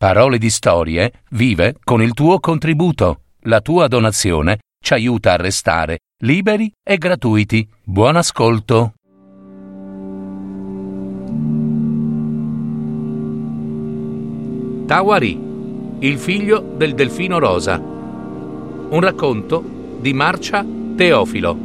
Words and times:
Parole 0.00 0.38
di 0.38 0.48
Storie 0.48 1.12
vive 1.32 1.76
con 1.84 2.00
il 2.00 2.14
tuo 2.14 2.40
contributo. 2.40 3.24
La 3.40 3.60
tua 3.60 3.86
donazione 3.86 4.60
ci 4.82 4.94
aiuta 4.94 5.34
a 5.34 5.36
restare 5.36 5.98
liberi 6.22 6.72
e 6.82 6.96
gratuiti. 6.96 7.68
Buon 7.84 8.16
ascolto. 8.16 8.94
Tawari, 14.86 15.38
il 15.98 16.18
figlio 16.18 16.60
del 16.78 16.94
delfino 16.94 17.38
rosa. 17.38 17.76
Un 17.76 19.00
racconto 19.00 19.62
di 20.00 20.14
Marcia 20.14 20.64
Teofilo. 20.96 21.58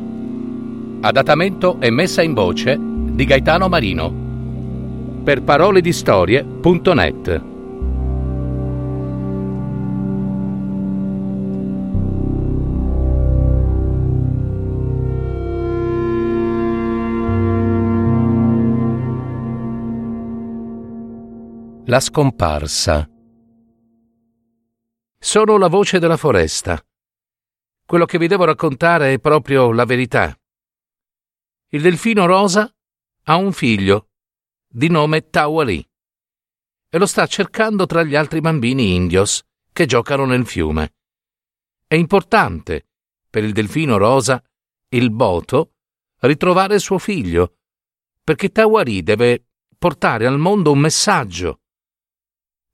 Adattamento 1.00 1.80
e 1.80 1.90
messa 1.90 2.22
in 2.22 2.34
voce 2.34 2.78
di 2.78 3.24
Gaetano 3.24 3.70
Marino. 3.70 4.14
Per 5.24 5.42
parole 5.42 5.80
di 5.80 5.94
storie.net 5.94 7.54
La 21.88 22.00
scomparsa. 22.00 23.08
Sono 25.20 25.58
la 25.60 25.68
voce 25.68 26.00
della 26.00 26.18
foresta. 26.18 26.84
Quello 27.86 28.06
che 28.06 28.18
vi 28.18 28.26
devo 28.26 28.44
raccontare 28.44 29.14
è 29.14 29.20
proprio 29.20 29.72
la 29.72 29.86
verità. 29.86 30.36
Il 31.68 31.84
delfino 31.84 32.26
rosa 32.26 32.68
ha 33.26 33.36
un 33.36 33.52
figlio, 33.54 34.08
di 34.68 34.90
nome 34.90 35.30
Tawali, 35.30 35.88
e 36.90 36.98
lo 36.98 37.06
sta 37.06 37.28
cercando 37.28 37.86
tra 37.86 38.02
gli 38.02 38.16
altri 38.16 38.42
bambini 38.42 38.96
indios 38.96 39.44
che 39.72 39.86
giocano 39.86 40.26
nel 40.26 40.48
fiume. 40.48 40.96
È 41.86 41.94
importante 41.94 42.88
per 43.30 43.44
il 43.44 43.54
delfino 43.54 43.98
rosa, 43.98 44.44
il 44.90 45.12
boto, 45.12 45.74
ritrovare 46.22 46.80
suo 46.80 46.98
figlio, 46.98 47.58
perché 48.24 48.50
Tawari 48.50 49.04
deve 49.04 49.46
portare 49.78 50.26
al 50.26 50.40
mondo 50.40 50.72
un 50.72 50.80
messaggio 50.80 51.60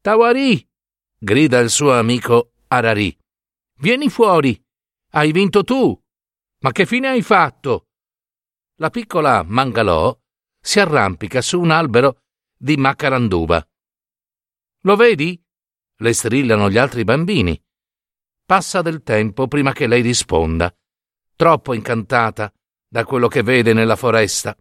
Tawari! 0.01 0.67
grida 1.15 1.59
il 1.59 1.69
suo 1.69 1.93
amico 1.93 2.53
Arari. 2.69 3.15
Vieni 3.77 4.09
fuori! 4.09 4.59
Hai 5.11 5.31
vinto 5.31 5.63
tu! 5.63 5.95
Ma 6.61 6.71
che 6.71 6.87
fine 6.87 7.09
hai 7.09 7.21
fatto? 7.21 7.89
La 8.77 8.89
piccola 8.89 9.43
Mangalò 9.43 10.19
si 10.59 10.79
arrampica 10.79 11.39
su 11.41 11.61
un 11.61 11.69
albero 11.69 12.23
di 12.57 12.77
Macaranduba. 12.77 13.63
Lo 14.85 14.95
vedi? 14.95 15.39
le 15.97 16.13
strillano 16.13 16.67
gli 16.71 16.79
altri 16.79 17.03
bambini. 17.03 17.63
Passa 18.43 18.81
del 18.81 19.03
tempo 19.03 19.47
prima 19.47 19.71
che 19.71 19.85
lei 19.85 20.01
risponda, 20.01 20.75
troppo 21.35 21.75
incantata 21.75 22.51
da 22.87 23.05
quello 23.05 23.27
che 23.27 23.43
vede 23.43 23.73
nella 23.73 23.95
foresta, 23.95 24.57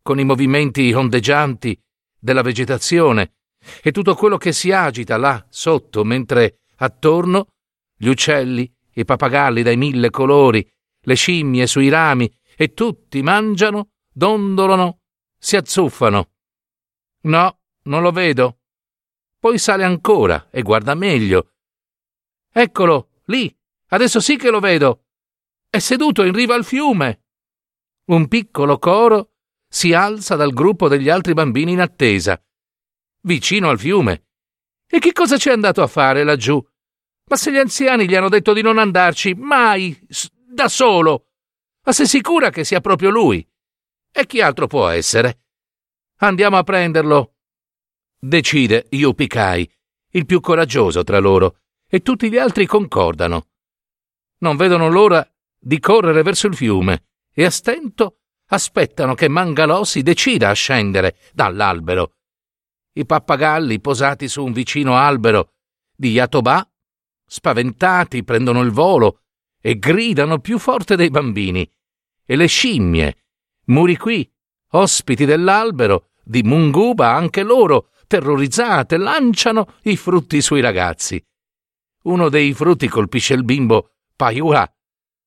con 0.00 0.18
i 0.18 0.24
movimenti 0.24 0.90
ondeggianti 0.94 1.78
della 2.18 2.40
vegetazione 2.40 3.34
e 3.82 3.92
tutto 3.92 4.14
quello 4.14 4.36
che 4.36 4.52
si 4.52 4.70
agita 4.70 5.16
là 5.16 5.44
sotto, 5.48 6.04
mentre 6.04 6.60
attorno 6.76 7.48
gli 7.96 8.08
uccelli, 8.08 8.72
i 8.94 9.04
pappagalli 9.04 9.62
dai 9.62 9.76
mille 9.76 10.10
colori, 10.10 10.66
le 11.00 11.14
scimmie 11.14 11.66
sui 11.66 11.88
rami 11.88 12.32
e 12.56 12.74
tutti 12.74 13.22
mangiano, 13.22 13.90
dondolano, 14.12 15.00
si 15.38 15.56
azzuffano. 15.56 16.30
No, 17.22 17.60
non 17.84 18.02
lo 18.02 18.10
vedo. 18.10 18.60
Poi 19.38 19.58
sale 19.58 19.84
ancora 19.84 20.48
e 20.50 20.62
guarda 20.62 20.94
meglio. 20.94 21.52
Eccolo, 22.52 23.10
lì, 23.26 23.54
adesso 23.88 24.20
sì 24.20 24.36
che 24.36 24.50
lo 24.50 24.60
vedo. 24.60 25.04
È 25.70 25.78
seduto 25.78 26.24
in 26.24 26.32
riva 26.32 26.54
al 26.54 26.64
fiume. 26.64 27.22
Un 28.06 28.26
piccolo 28.26 28.78
coro 28.78 29.32
si 29.68 29.92
alza 29.92 30.34
dal 30.34 30.52
gruppo 30.52 30.88
degli 30.88 31.08
altri 31.08 31.34
bambini 31.34 31.72
in 31.72 31.80
attesa 31.80 32.40
vicino 33.28 33.68
al 33.68 33.78
fiume. 33.78 34.24
E 34.88 34.98
che 34.98 35.12
cosa 35.12 35.36
c'è 35.36 35.52
andato 35.52 35.82
a 35.82 35.86
fare 35.86 36.24
laggiù? 36.24 36.60
Ma 37.26 37.36
se 37.36 37.52
gli 37.52 37.58
anziani 37.58 38.08
gli 38.08 38.14
hanno 38.14 38.30
detto 38.30 38.54
di 38.54 38.62
non 38.62 38.78
andarci, 38.78 39.34
mai, 39.34 39.96
da 40.48 40.66
solo. 40.68 41.26
Ma 41.84 41.92
sei 41.92 42.06
sicura 42.06 42.48
che 42.48 42.64
sia 42.64 42.80
proprio 42.80 43.10
lui? 43.10 43.46
E 44.10 44.26
chi 44.26 44.40
altro 44.40 44.66
può 44.66 44.88
essere? 44.88 45.42
Andiamo 46.20 46.56
a 46.56 46.62
prenderlo. 46.62 47.34
Decide 48.18 48.86
Yupikai, 48.88 49.70
il 50.12 50.24
più 50.24 50.40
coraggioso 50.40 51.04
tra 51.04 51.18
loro, 51.18 51.60
e 51.86 52.00
tutti 52.00 52.30
gli 52.30 52.38
altri 52.38 52.66
concordano. 52.66 53.48
Non 54.38 54.56
vedono 54.56 54.88
l'ora 54.88 55.26
di 55.58 55.78
correre 55.78 56.22
verso 56.22 56.46
il 56.46 56.56
fiume 56.56 57.04
e 57.32 57.44
a 57.44 57.50
stento 57.50 58.20
aspettano 58.46 59.14
che 59.14 59.28
Mangalò 59.28 59.84
si 59.84 60.02
decida 60.02 60.48
a 60.48 60.54
scendere 60.54 61.18
dall'albero 61.32 62.17
i 62.98 63.06
pappagalli 63.06 63.80
posati 63.80 64.28
su 64.28 64.44
un 64.44 64.52
vicino 64.52 64.96
albero 64.96 65.52
di 65.94 66.10
Yatobà, 66.10 66.68
spaventati, 67.24 68.24
prendono 68.24 68.60
il 68.60 68.70
volo 68.70 69.22
e 69.60 69.78
gridano 69.78 70.40
più 70.40 70.58
forte 70.58 70.96
dei 70.96 71.10
bambini. 71.10 71.68
E 72.24 72.36
le 72.36 72.46
scimmie, 72.46 73.24
muri 73.66 73.96
qui, 73.96 74.28
ospiti 74.72 75.24
dell'albero, 75.24 76.10
di 76.24 76.42
Munguba, 76.42 77.14
anche 77.14 77.42
loro, 77.42 77.90
terrorizzate, 78.06 78.96
lanciano 78.96 79.74
i 79.84 79.96
frutti 79.96 80.40
sui 80.40 80.60
ragazzi. 80.60 81.24
Uno 82.02 82.28
dei 82.28 82.52
frutti 82.52 82.88
colpisce 82.88 83.34
il 83.34 83.44
bimbo 83.44 83.92
Paiua 84.16 84.70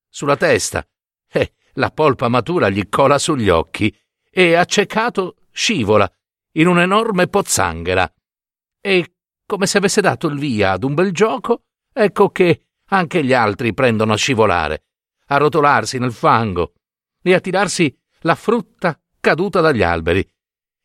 sulla 0.08 0.36
testa 0.36 0.86
e 1.30 1.54
la 1.74 1.90
polpa 1.90 2.28
matura 2.28 2.68
gli 2.68 2.86
cola 2.88 3.18
sugli 3.18 3.48
occhi 3.48 3.94
e 4.30 4.54
accecato 4.54 5.36
scivola 5.50 6.10
in 6.52 6.66
un'enorme 6.66 7.28
pozzanghera. 7.28 8.12
E, 8.80 9.14
come 9.46 9.66
se 9.66 9.78
avesse 9.78 10.00
dato 10.00 10.26
il 10.26 10.38
via 10.38 10.72
ad 10.72 10.84
un 10.84 10.94
bel 10.94 11.12
gioco, 11.12 11.64
ecco 11.92 12.30
che 12.30 12.66
anche 12.86 13.24
gli 13.24 13.32
altri 13.32 13.72
prendono 13.72 14.12
a 14.12 14.16
scivolare, 14.16 14.84
a 15.26 15.36
rotolarsi 15.36 15.98
nel 15.98 16.12
fango 16.12 16.74
e 17.22 17.34
a 17.34 17.40
tirarsi 17.40 17.96
la 18.20 18.34
frutta 18.34 19.00
caduta 19.20 19.60
dagli 19.60 19.82
alberi. 19.82 20.28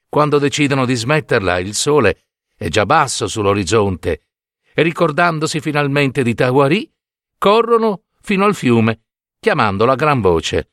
Quando 0.09 0.39
decidono 0.39 0.85
di 0.85 0.95
smetterla, 0.95 1.59
il 1.59 1.73
sole 1.73 2.27
è 2.55 2.69
già 2.69 2.85
basso 2.85 3.27
sull'orizzonte 3.27 4.27
e 4.73 4.81
ricordandosi 4.83 5.59
finalmente 5.59 6.23
di 6.23 6.33
Tawari, 6.33 6.91
corrono 7.37 8.03
fino 8.21 8.45
al 8.45 8.55
fiume, 8.55 9.05
chiamandolo 9.39 9.91
a 9.91 9.95
gran 9.95 10.21
voce. 10.21 10.71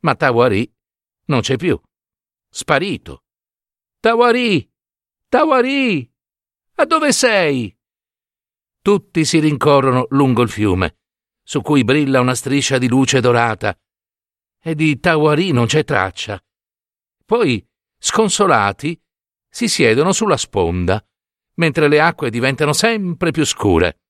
Ma 0.00 0.14
Tawari 0.14 0.72
non 1.26 1.40
c'è 1.40 1.56
più. 1.56 1.80
Sparito. 2.48 3.25
Tawari! 4.00 4.70
Tawari! 5.28 6.12
A 6.74 6.84
dove 6.84 7.12
sei? 7.12 7.76
Tutti 8.82 9.24
si 9.24 9.40
rincorrono 9.40 10.06
lungo 10.10 10.42
il 10.42 10.50
fiume, 10.50 10.98
su 11.42 11.60
cui 11.62 11.82
brilla 11.82 12.20
una 12.20 12.34
striscia 12.34 12.78
di 12.78 12.88
luce 12.88 13.20
dorata, 13.20 13.76
e 14.60 14.74
di 14.74 15.00
Tawari 15.00 15.50
non 15.50 15.66
c'è 15.66 15.84
traccia. 15.84 16.40
Poi, 17.24 17.66
sconsolati, 17.98 19.00
si 19.48 19.68
siedono 19.68 20.12
sulla 20.12 20.36
sponda, 20.36 21.04
mentre 21.54 21.88
le 21.88 22.00
acque 22.00 22.30
diventano 22.30 22.72
sempre 22.72 23.30
più 23.30 23.44
scure. 23.44 24.02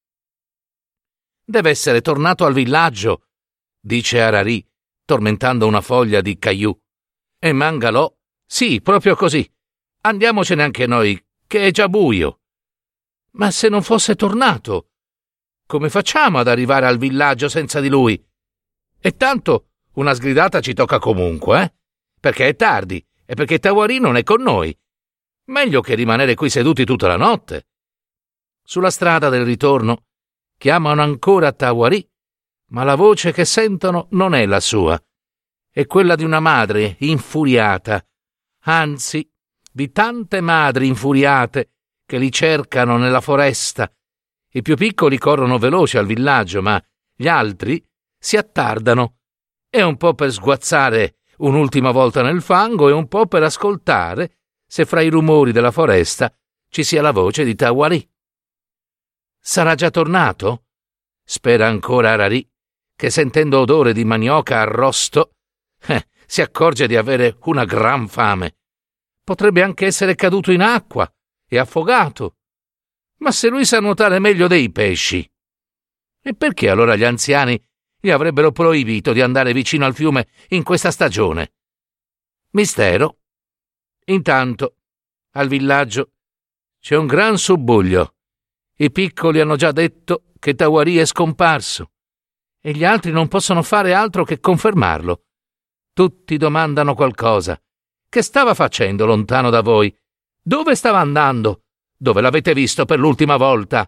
Deve 1.44 1.70
essere 1.70 2.00
tornato 2.00 2.44
al 2.44 2.52
villaggio, 2.52 3.28
dice 3.80 4.20
Arari, 4.20 4.66
tormentando 5.04 5.66
una 5.66 5.80
foglia 5.80 6.20
di 6.20 6.36
Caillou. 6.36 6.76
E 7.38 7.52
Mangalò, 7.52 8.12
sì, 8.44 8.80
proprio 8.82 9.14
così, 9.14 9.48
Andiamocene 10.06 10.62
anche 10.62 10.86
noi, 10.86 11.20
che 11.48 11.66
è 11.66 11.72
già 11.72 11.88
buio. 11.88 12.42
Ma 13.32 13.50
se 13.50 13.68
non 13.68 13.82
fosse 13.82 14.14
tornato, 14.14 14.90
come 15.66 15.90
facciamo 15.90 16.38
ad 16.38 16.46
arrivare 16.46 16.86
al 16.86 16.96
villaggio 16.96 17.48
senza 17.48 17.80
di 17.80 17.88
lui? 17.88 18.24
E 19.00 19.16
tanto 19.16 19.70
una 19.94 20.14
sgridata 20.14 20.60
ci 20.60 20.74
tocca 20.74 21.00
comunque, 21.00 21.60
eh? 21.60 21.74
Perché 22.20 22.46
è 22.46 22.54
tardi 22.54 23.04
e 23.24 23.34
perché 23.34 23.58
Tawari 23.58 23.98
non 23.98 24.16
è 24.16 24.22
con 24.22 24.42
noi. 24.42 24.78
Meglio 25.46 25.80
che 25.80 25.96
rimanere 25.96 26.36
qui 26.36 26.50
seduti 26.50 26.84
tutta 26.84 27.08
la 27.08 27.16
notte. 27.16 27.66
Sulla 28.62 28.90
strada 28.90 29.28
del 29.28 29.44
ritorno 29.44 30.04
chiamano 30.56 31.02
ancora 31.02 31.50
Tawari, 31.50 32.08
ma 32.66 32.84
la 32.84 32.94
voce 32.94 33.32
che 33.32 33.44
sentono 33.44 34.06
non 34.10 34.34
è 34.34 34.46
la 34.46 34.60
sua, 34.60 35.02
è 35.68 35.84
quella 35.86 36.14
di 36.14 36.22
una 36.22 36.38
madre 36.38 36.94
infuriata, 37.00 38.06
anzi 38.66 39.28
di 39.76 39.92
tante 39.92 40.40
madri 40.40 40.86
infuriate 40.86 41.72
che 42.06 42.16
li 42.16 42.32
cercano 42.32 42.96
nella 42.96 43.20
foresta. 43.20 43.92
I 44.52 44.62
più 44.62 44.74
piccoli 44.74 45.18
corrono 45.18 45.58
veloci 45.58 45.98
al 45.98 46.06
villaggio, 46.06 46.62
ma 46.62 46.82
gli 47.14 47.28
altri 47.28 47.86
si 48.18 48.38
attardano. 48.38 49.18
E 49.68 49.82
un 49.82 49.98
po' 49.98 50.14
per 50.14 50.32
sguazzare 50.32 51.18
un'ultima 51.40 51.90
volta 51.90 52.22
nel 52.22 52.40
fango 52.40 52.88
e 52.88 52.92
un 52.92 53.06
po' 53.06 53.26
per 53.26 53.42
ascoltare 53.42 54.38
se 54.66 54.86
fra 54.86 55.02
i 55.02 55.10
rumori 55.10 55.52
della 55.52 55.70
foresta 55.70 56.34
ci 56.70 56.82
sia 56.82 57.02
la 57.02 57.12
voce 57.12 57.44
di 57.44 57.54
Tawari. 57.54 58.10
Sarà 59.38 59.74
già 59.74 59.90
tornato? 59.90 60.68
Spera 61.22 61.66
ancora 61.66 62.12
Ararì, 62.12 62.48
che 62.96 63.10
sentendo 63.10 63.60
odore 63.60 63.92
di 63.92 64.06
manioca 64.06 64.58
arrosto, 64.58 65.32
eh, 65.86 66.08
si 66.24 66.40
accorge 66.40 66.86
di 66.86 66.96
avere 66.96 67.36
una 67.42 67.66
gran 67.66 68.08
fame. 68.08 68.55
Potrebbe 69.26 69.60
anche 69.60 69.86
essere 69.86 70.14
caduto 70.14 70.52
in 70.52 70.60
acqua 70.60 71.12
e 71.48 71.58
affogato. 71.58 72.36
Ma 73.16 73.32
se 73.32 73.48
lui 73.48 73.64
sa 73.64 73.80
nuotare 73.80 74.20
meglio 74.20 74.46
dei 74.46 74.70
pesci. 74.70 75.28
E 76.22 76.34
perché 76.36 76.70
allora 76.70 76.94
gli 76.94 77.02
anziani 77.02 77.60
gli 77.98 78.10
avrebbero 78.10 78.52
proibito 78.52 79.12
di 79.12 79.20
andare 79.20 79.52
vicino 79.52 79.84
al 79.84 79.96
fiume 79.96 80.28
in 80.50 80.62
questa 80.62 80.92
stagione? 80.92 81.54
Mistero. 82.50 83.18
Intanto, 84.04 84.76
al 85.32 85.48
villaggio 85.48 86.12
c'è 86.78 86.94
un 86.94 87.08
gran 87.08 87.36
subbuglio. 87.36 88.14
I 88.76 88.92
piccoli 88.92 89.40
hanno 89.40 89.56
già 89.56 89.72
detto 89.72 90.26
che 90.38 90.54
Tawari 90.54 90.98
è 90.98 91.04
scomparso 91.04 91.90
e 92.60 92.70
gli 92.70 92.84
altri 92.84 93.10
non 93.10 93.26
possono 93.26 93.64
fare 93.64 93.92
altro 93.92 94.22
che 94.22 94.38
confermarlo. 94.38 95.24
Tutti 95.92 96.36
domandano 96.36 96.94
qualcosa. 96.94 97.60
Che 98.16 98.22
stava 98.22 98.54
facendo 98.54 99.04
lontano 99.04 99.50
da 99.50 99.60
voi? 99.60 99.94
Dove 100.42 100.74
stava 100.74 101.00
andando? 101.00 101.64
Dove 101.94 102.22
l'avete 102.22 102.54
visto 102.54 102.86
per 102.86 102.98
l'ultima 102.98 103.36
volta? 103.36 103.86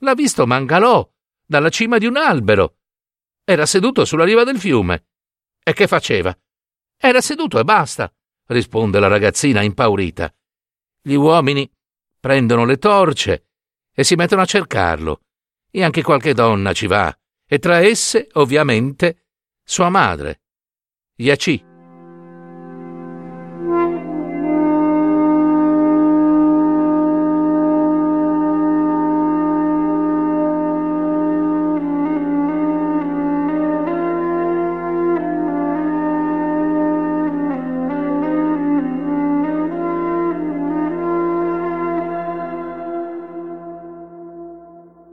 L'ha 0.00 0.12
visto 0.12 0.46
Mangalò, 0.46 1.10
dalla 1.42 1.70
cima 1.70 1.96
di 1.96 2.04
un 2.04 2.18
albero. 2.18 2.80
Era 3.42 3.64
seduto 3.64 4.04
sulla 4.04 4.24
riva 4.24 4.44
del 4.44 4.58
fiume. 4.58 5.06
E 5.62 5.72
che 5.72 5.86
faceva? 5.86 6.38
Era 6.94 7.22
seduto 7.22 7.58
e 7.58 7.64
basta, 7.64 8.12
risponde 8.48 9.00
la 9.00 9.08
ragazzina 9.08 9.62
impaurita. 9.62 10.30
Gli 11.00 11.14
uomini 11.14 11.66
prendono 12.20 12.66
le 12.66 12.76
torce 12.76 13.46
e 13.94 14.04
si 14.04 14.14
mettono 14.14 14.42
a 14.42 14.44
cercarlo. 14.44 15.22
E 15.70 15.82
anche 15.82 16.02
qualche 16.02 16.34
donna 16.34 16.74
ci 16.74 16.86
va, 16.86 17.18
e 17.46 17.58
tra 17.58 17.78
esse, 17.78 18.28
ovviamente, 18.34 19.28
sua 19.64 19.88
madre, 19.88 20.42
Yaci. 21.16 21.71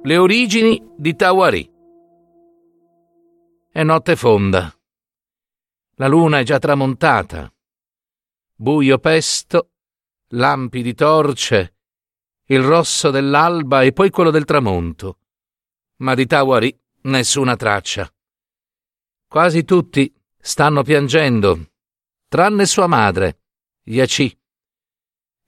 Le 0.09 0.17
origini 0.17 0.83
di 0.97 1.15
Tawari. 1.15 1.71
È 3.71 3.83
notte 3.83 4.15
fonda. 4.15 4.75
La 5.97 6.07
luna 6.07 6.39
è 6.39 6.43
già 6.43 6.57
tramontata. 6.57 7.53
Buio 8.55 8.97
pesto, 8.97 9.69
lampi 10.29 10.81
di 10.81 10.95
torce, 10.95 11.75
il 12.45 12.63
rosso 12.63 13.11
dell'alba 13.11 13.83
e 13.83 13.93
poi 13.93 14.09
quello 14.09 14.31
del 14.31 14.45
tramonto. 14.45 15.19
Ma 15.97 16.15
di 16.15 16.25
Tawari 16.25 16.75
nessuna 17.01 17.55
traccia. 17.55 18.11
Quasi 19.27 19.63
tutti 19.63 20.11
stanno 20.39 20.81
piangendo, 20.81 21.69
tranne 22.27 22.65
sua 22.65 22.87
madre, 22.87 23.41
Yaci. 23.83 24.35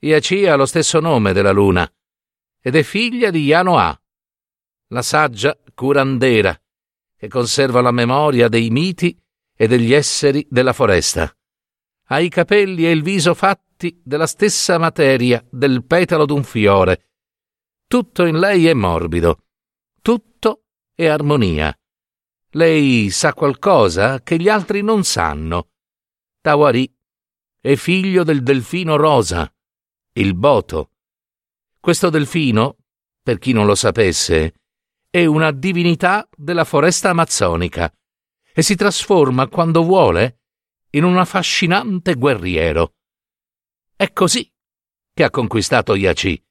Yaci 0.01 0.45
ha 0.45 0.53
lo 0.53 0.67
stesso 0.67 0.99
nome 0.99 1.33
della 1.33 1.51
luna 1.51 1.91
ed 2.59 2.75
è 2.75 2.83
figlia 2.83 3.31
di 3.31 3.41
Yanoa 3.45 4.00
la 4.91 5.01
saggia 5.01 5.57
curandera, 5.73 6.59
che 7.15 7.27
conserva 7.27 7.81
la 7.81 7.91
memoria 7.91 8.47
dei 8.47 8.69
miti 8.69 9.17
e 9.55 9.67
degli 9.67 9.93
esseri 9.93 10.45
della 10.49 10.73
foresta. 10.73 11.33
Ha 12.07 12.19
i 12.19 12.29
capelli 12.29 12.85
e 12.85 12.91
il 12.91 13.01
viso 13.01 13.33
fatti 13.33 14.01
della 14.03 14.27
stessa 14.27 14.77
materia 14.77 15.45
del 15.49 15.85
petalo 15.85 16.25
d'un 16.25 16.43
fiore. 16.43 17.09
Tutto 17.87 18.25
in 18.25 18.37
lei 18.37 18.67
è 18.67 18.73
morbido, 18.73 19.43
tutto 20.01 20.63
è 20.93 21.07
armonia. 21.07 21.73
Lei 22.51 23.09
sa 23.11 23.33
qualcosa 23.33 24.21
che 24.21 24.37
gli 24.37 24.49
altri 24.49 24.81
non 24.81 25.03
sanno. 25.03 25.69
Tawari 26.41 26.93
è 27.61 27.75
figlio 27.75 28.23
del 28.23 28.43
delfino 28.43 28.97
rosa, 28.97 29.49
il 30.13 30.35
boto. 30.35 30.91
Questo 31.79 32.09
delfino, 32.09 32.77
per 33.23 33.37
chi 33.37 33.53
non 33.53 33.65
lo 33.65 33.75
sapesse, 33.75 34.55
è 35.11 35.25
una 35.25 35.51
divinità 35.51 36.27
della 36.37 36.63
foresta 36.63 37.09
amazzonica 37.09 37.93
e 38.53 38.61
si 38.61 38.75
trasforma 38.75 39.49
quando 39.49 39.83
vuole 39.83 40.39
in 40.91 41.03
un 41.03 41.17
affascinante 41.17 42.15
guerriero. 42.15 42.93
È 43.93 44.13
così 44.13 44.49
che 45.13 45.23
ha 45.25 45.29
conquistato 45.29 45.95
Yaci, 45.95 46.41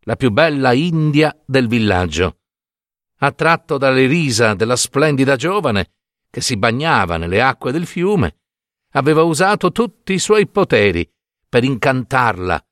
la 0.00 0.16
più 0.16 0.32
bella 0.32 0.72
India 0.72 1.32
del 1.46 1.68
villaggio. 1.68 2.40
Attratto 3.18 3.78
dalle 3.78 4.06
risa 4.06 4.54
della 4.54 4.74
splendida 4.74 5.36
giovane 5.36 5.92
che 6.28 6.40
si 6.40 6.56
bagnava 6.56 7.18
nelle 7.18 7.40
acque 7.40 7.70
del 7.70 7.86
fiume, 7.86 8.40
aveva 8.94 9.22
usato 9.22 9.70
tutti 9.70 10.12
i 10.12 10.18
suoi 10.18 10.48
poteri 10.48 11.08
per 11.48 11.62
incantarla 11.62 12.66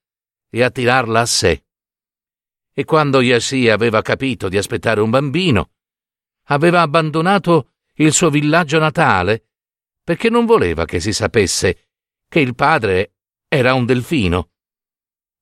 e 0.51 0.63
attirarla 0.65 1.21
a 1.21 1.27
sé 1.27 1.67
e 2.81 2.85
quando 2.85 3.21
Yassi 3.21 3.69
aveva 3.69 4.01
capito 4.01 4.49
di 4.49 4.57
aspettare 4.57 5.03
un 5.03 5.11
bambino, 5.11 5.73
aveva 6.45 6.81
abbandonato 6.81 7.73
il 7.97 8.11
suo 8.11 8.31
villaggio 8.31 8.79
natale 8.79 9.49
perché 10.03 10.31
non 10.31 10.47
voleva 10.47 10.87
che 10.87 10.99
si 10.99 11.13
sapesse 11.13 11.91
che 12.27 12.41
il 12.41 12.55
padre 12.55 13.17
era 13.49 13.75
un 13.75 13.85
delfino. 13.85 14.53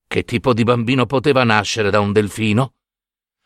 Che 0.05 0.25
tipo 0.25 0.53
di 0.53 0.65
bambino 0.65 1.05
poteva 1.05 1.45
nascere 1.45 1.89
da 1.89 2.01
un 2.01 2.11
delfino? 2.11 2.73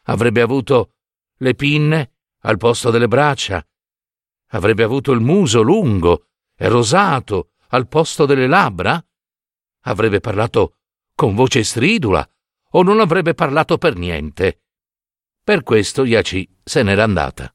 Avrebbe 0.06 0.42
avuto 0.42 0.96
le 1.38 1.54
pinne 1.54 2.14
al 2.46 2.58
posto 2.58 2.90
delle 2.90 3.08
braccia, 3.08 3.64
avrebbe 4.48 4.82
avuto 4.82 5.12
il 5.12 5.20
muso 5.20 5.62
lungo 5.62 6.30
e 6.56 6.68
rosato 6.68 7.52
al 7.68 7.88
posto 7.88 8.26
delle 8.26 8.48
labbra, 8.48 9.06
avrebbe 9.82 10.20
parlato 10.20 10.78
con 11.14 11.36
voce 11.36 11.64
stridula 11.64 12.28
o 12.76 12.84
non 12.84 13.00
avrebbe 13.00 13.34
parlato 13.34 13.78
per 13.78 13.96
niente. 13.96 14.62
Per 15.44 15.64
questo 15.64 16.06
Yaci 16.06 16.60
se 16.64 16.84
n'era 16.84 17.04
andata. 17.04 17.54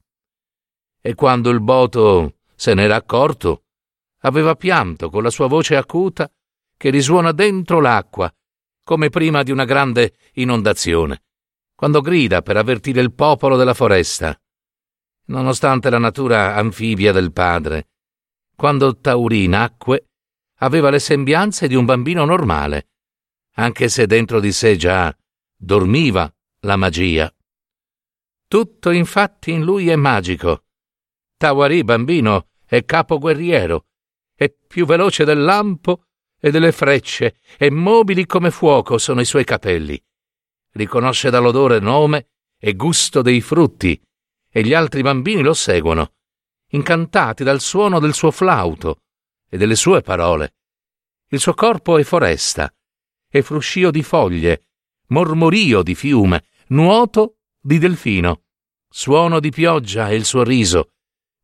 E 1.00 1.14
quando 1.14 1.50
il 1.50 1.60
boto 1.60 2.38
se 2.54 2.74
n'era 2.74 2.96
accorto, 2.96 3.64
aveva 4.22 4.56
pianto 4.56 5.10
con 5.10 5.22
la 5.22 5.30
sua 5.30 5.46
voce 5.46 5.76
acuta 5.76 6.30
che 6.76 6.90
risuona 6.90 7.32
dentro 7.32 7.80
l'acqua, 7.80 8.32
come 8.82 9.10
prima 9.10 9.42
di 9.42 9.50
una 9.50 9.64
grande 9.64 10.16
inondazione, 10.34 11.22
quando 11.74 12.00
grida 12.00 12.42
per 12.42 12.56
avvertire 12.56 13.00
il 13.00 13.12
popolo 13.12 13.56
della 13.56 13.74
foresta. 13.74 14.38
Nonostante 15.26 15.90
la 15.90 15.98
natura 15.98 16.54
anfibia 16.54 17.12
del 17.12 17.32
padre, 17.32 17.88
quando 18.54 18.98
Tauri 18.98 19.46
nacque, 19.46 20.06
aveva 20.60 20.90
le 20.90 20.98
sembianze 20.98 21.68
di 21.68 21.74
un 21.74 21.84
bambino 21.84 22.24
normale, 22.24 22.88
anche 23.58 23.88
se 23.88 24.06
dentro 24.06 24.40
di 24.40 24.52
sé 24.52 24.76
già 24.76 25.14
dormiva 25.56 26.32
la 26.60 26.76
magia. 26.76 27.32
Tutto 28.46 28.90
infatti 28.90 29.50
in 29.50 29.62
lui 29.62 29.88
è 29.88 29.96
magico. 29.96 30.64
Tawari, 31.36 31.84
bambino, 31.84 32.50
è 32.64 32.84
capo 32.84 33.18
guerriero, 33.18 33.86
è 34.34 34.50
più 34.50 34.86
veloce 34.86 35.24
del 35.24 35.42
lampo 35.42 36.04
e 36.40 36.50
delle 36.50 36.72
frecce, 36.72 37.40
e 37.58 37.70
mobili 37.70 38.26
come 38.26 38.50
fuoco 38.50 38.96
sono 38.96 39.20
i 39.20 39.24
suoi 39.24 39.44
capelli. 39.44 40.00
Riconosce 40.72 41.30
dall'odore 41.30 41.80
nome 41.80 42.28
e 42.58 42.74
gusto 42.74 43.22
dei 43.22 43.40
frutti, 43.40 44.00
e 44.50 44.62
gli 44.62 44.72
altri 44.72 45.02
bambini 45.02 45.42
lo 45.42 45.54
seguono, 45.54 46.14
incantati 46.70 47.42
dal 47.42 47.60
suono 47.60 47.98
del 47.98 48.14
suo 48.14 48.30
flauto 48.30 49.02
e 49.48 49.56
delle 49.56 49.76
sue 49.76 50.00
parole. 50.00 50.54
Il 51.30 51.40
suo 51.40 51.54
corpo 51.54 51.98
è 51.98 52.04
foresta, 52.04 52.72
e 53.30 53.42
fruscio 53.42 53.90
di 53.90 54.02
foglie, 54.02 54.68
mormorio 55.08 55.82
di 55.82 55.94
fiume, 55.94 56.44
nuoto 56.68 57.38
di 57.60 57.78
delfino, 57.78 58.44
suono 58.88 59.40
di 59.40 59.50
pioggia 59.50 60.08
e 60.08 60.14
il 60.14 60.24
suo 60.24 60.42
riso, 60.42 60.92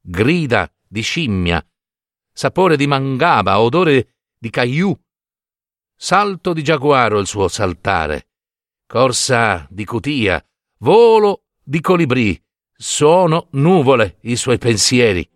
grida 0.00 0.70
di 0.86 1.02
scimmia, 1.02 1.64
sapore 2.32 2.76
di 2.76 2.86
mangaba, 2.86 3.60
odore 3.60 4.16
di 4.38 4.50
caiù, 4.50 4.96
salto 5.94 6.52
di 6.52 6.62
giaguaro 6.62 7.18
il 7.18 7.26
suo 7.26 7.48
saltare, 7.48 8.28
corsa 8.86 9.66
di 9.70 9.84
cutia, 9.84 10.44
volo 10.78 11.44
di 11.62 11.80
colibrì, 11.80 12.40
suono 12.76 13.48
nuvole 13.52 14.18
i 14.22 14.36
suoi 14.36 14.58
pensieri. 14.58 15.26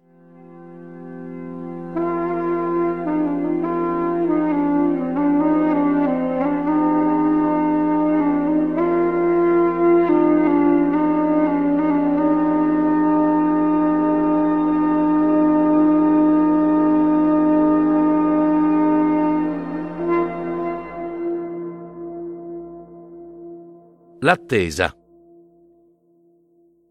L'attesa. 24.28 24.94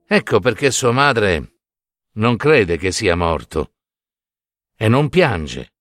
Ecco 0.08 0.40
perché 0.40 0.72
sua 0.72 0.92
madre 0.92 1.60
non 2.14 2.36
crede 2.36 2.78
che 2.78 2.92
sia 2.92 3.16
morto 3.16 3.76
e 4.76 4.88
non 4.88 5.08
piange. 5.10 5.76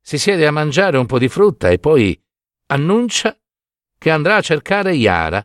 Si 0.00 0.18
siede 0.18 0.46
a 0.46 0.52
mangiare 0.52 0.98
un 0.98 1.06
po' 1.06 1.18
di 1.18 1.26
frutta 1.26 1.70
e 1.70 1.80
poi 1.80 2.16
annuncia 2.66 3.36
che 3.98 4.08
andrà 4.08 4.36
a 4.36 4.40
cercare 4.40 4.92
Yara 4.92 5.44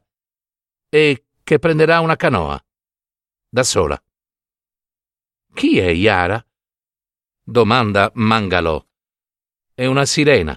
e 0.88 1.26
che 1.42 1.58
prenderà 1.58 2.00
una 2.00 2.16
canoa 2.16 2.64
da 3.50 3.64
sola. 3.64 4.00
Chi 5.52 5.80
è 5.80 5.90
Yara? 5.90 6.46
domanda 7.42 8.12
Mangalò. 8.14 8.80
È 9.74 9.84
una 9.88 10.06
sirena. 10.06 10.56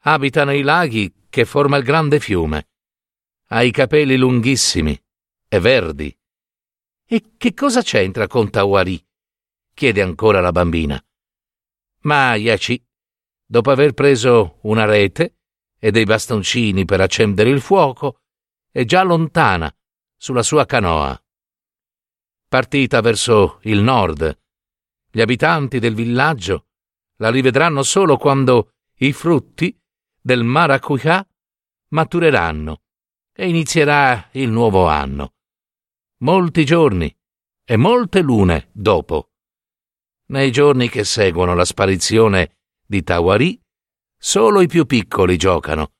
Abita 0.00 0.44
nei 0.44 0.60
laghi 0.60 1.10
che 1.30 1.46
forma 1.46 1.78
il 1.78 1.82
grande 1.82 2.20
fiume. 2.20 2.68
Ha 3.48 3.62
i 3.62 3.70
capelli 3.70 4.16
lunghissimi 4.16 4.98
e 5.48 5.60
verdi. 5.60 6.16
E 7.06 7.34
che 7.36 7.54
cosa 7.54 7.82
c'entra 7.82 8.26
con 8.26 8.50
Tawari? 8.50 9.04
chiede 9.74 10.02
ancora 10.02 10.40
la 10.40 10.52
bambina. 10.52 11.04
Ma 12.02 12.34
Yaci, 12.34 12.82
dopo 13.44 13.70
aver 13.70 13.92
preso 13.92 14.58
una 14.62 14.84
rete 14.84 15.36
e 15.78 15.90
dei 15.90 16.04
bastoncini 16.04 16.84
per 16.84 17.00
accendere 17.00 17.50
il 17.50 17.60
fuoco, 17.60 18.20
è 18.70 18.84
già 18.84 19.02
lontana 19.02 19.74
sulla 20.16 20.42
sua 20.42 20.64
canoa. 20.64 21.20
Partita 22.48 23.00
verso 23.00 23.58
il 23.62 23.80
nord, 23.80 24.38
gli 25.10 25.20
abitanti 25.20 25.78
del 25.78 25.94
villaggio 25.94 26.66
la 27.18 27.30
rivedranno 27.30 27.82
solo 27.82 28.16
quando 28.16 28.72
i 28.98 29.12
frutti 29.12 29.76
del 30.20 30.42
maracuyà 30.42 31.26
matureranno 31.88 32.83
e 33.36 33.48
inizierà 33.48 34.28
il 34.32 34.48
nuovo 34.48 34.86
anno. 34.86 35.34
Molti 36.18 36.64
giorni 36.64 37.14
e 37.64 37.76
molte 37.76 38.20
lune 38.20 38.68
dopo. 38.72 39.30
Nei 40.26 40.52
giorni 40.52 40.88
che 40.88 41.04
seguono 41.04 41.54
la 41.54 41.64
sparizione 41.64 42.58
di 42.86 43.02
Tawari, 43.02 43.60
solo 44.16 44.60
i 44.60 44.68
più 44.68 44.86
piccoli 44.86 45.36
giocano, 45.36 45.92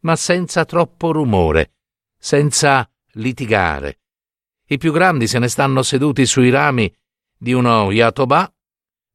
ma 0.00 0.14
senza 0.16 0.64
troppo 0.64 1.12
rumore, 1.12 1.74
senza 2.16 2.88
litigare. 3.14 4.00
I 4.68 4.78
più 4.78 4.92
grandi 4.92 5.26
se 5.26 5.38
ne 5.38 5.48
stanno 5.48 5.82
seduti 5.82 6.24
sui 6.24 6.50
rami 6.50 6.92
di 7.36 7.52
uno 7.52 7.90
yatoba, 7.90 8.50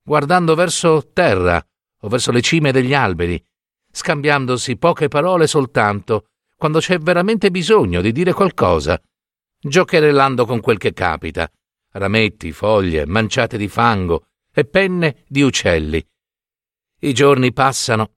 guardando 0.04 0.56
verso 0.56 1.12
terra 1.14 1.66
o 2.02 2.08
verso 2.08 2.32
le 2.32 2.42
cime 2.42 2.72
degli 2.72 2.94
alberi, 2.94 3.44
scambiandosi 3.92 4.78
poche 4.78 5.08
parole 5.08 5.48
soltanto 5.48 6.31
quando 6.62 6.78
c'è 6.78 7.00
veramente 7.00 7.50
bisogno 7.50 8.02
di 8.02 8.12
dire 8.12 8.34
qualcosa, 8.34 9.02
giocherellando 9.60 10.46
con 10.46 10.60
quel 10.60 10.78
che 10.78 10.94
capita, 10.94 11.52
rametti, 11.94 12.52
foglie, 12.52 13.08
manciate 13.08 13.58
di 13.58 13.68
fango 13.68 14.28
e 14.54 14.66
penne 14.66 15.24
di 15.28 15.42
uccelli. 15.42 16.08
I 17.00 17.14
giorni 17.14 17.52
passano 17.52 18.12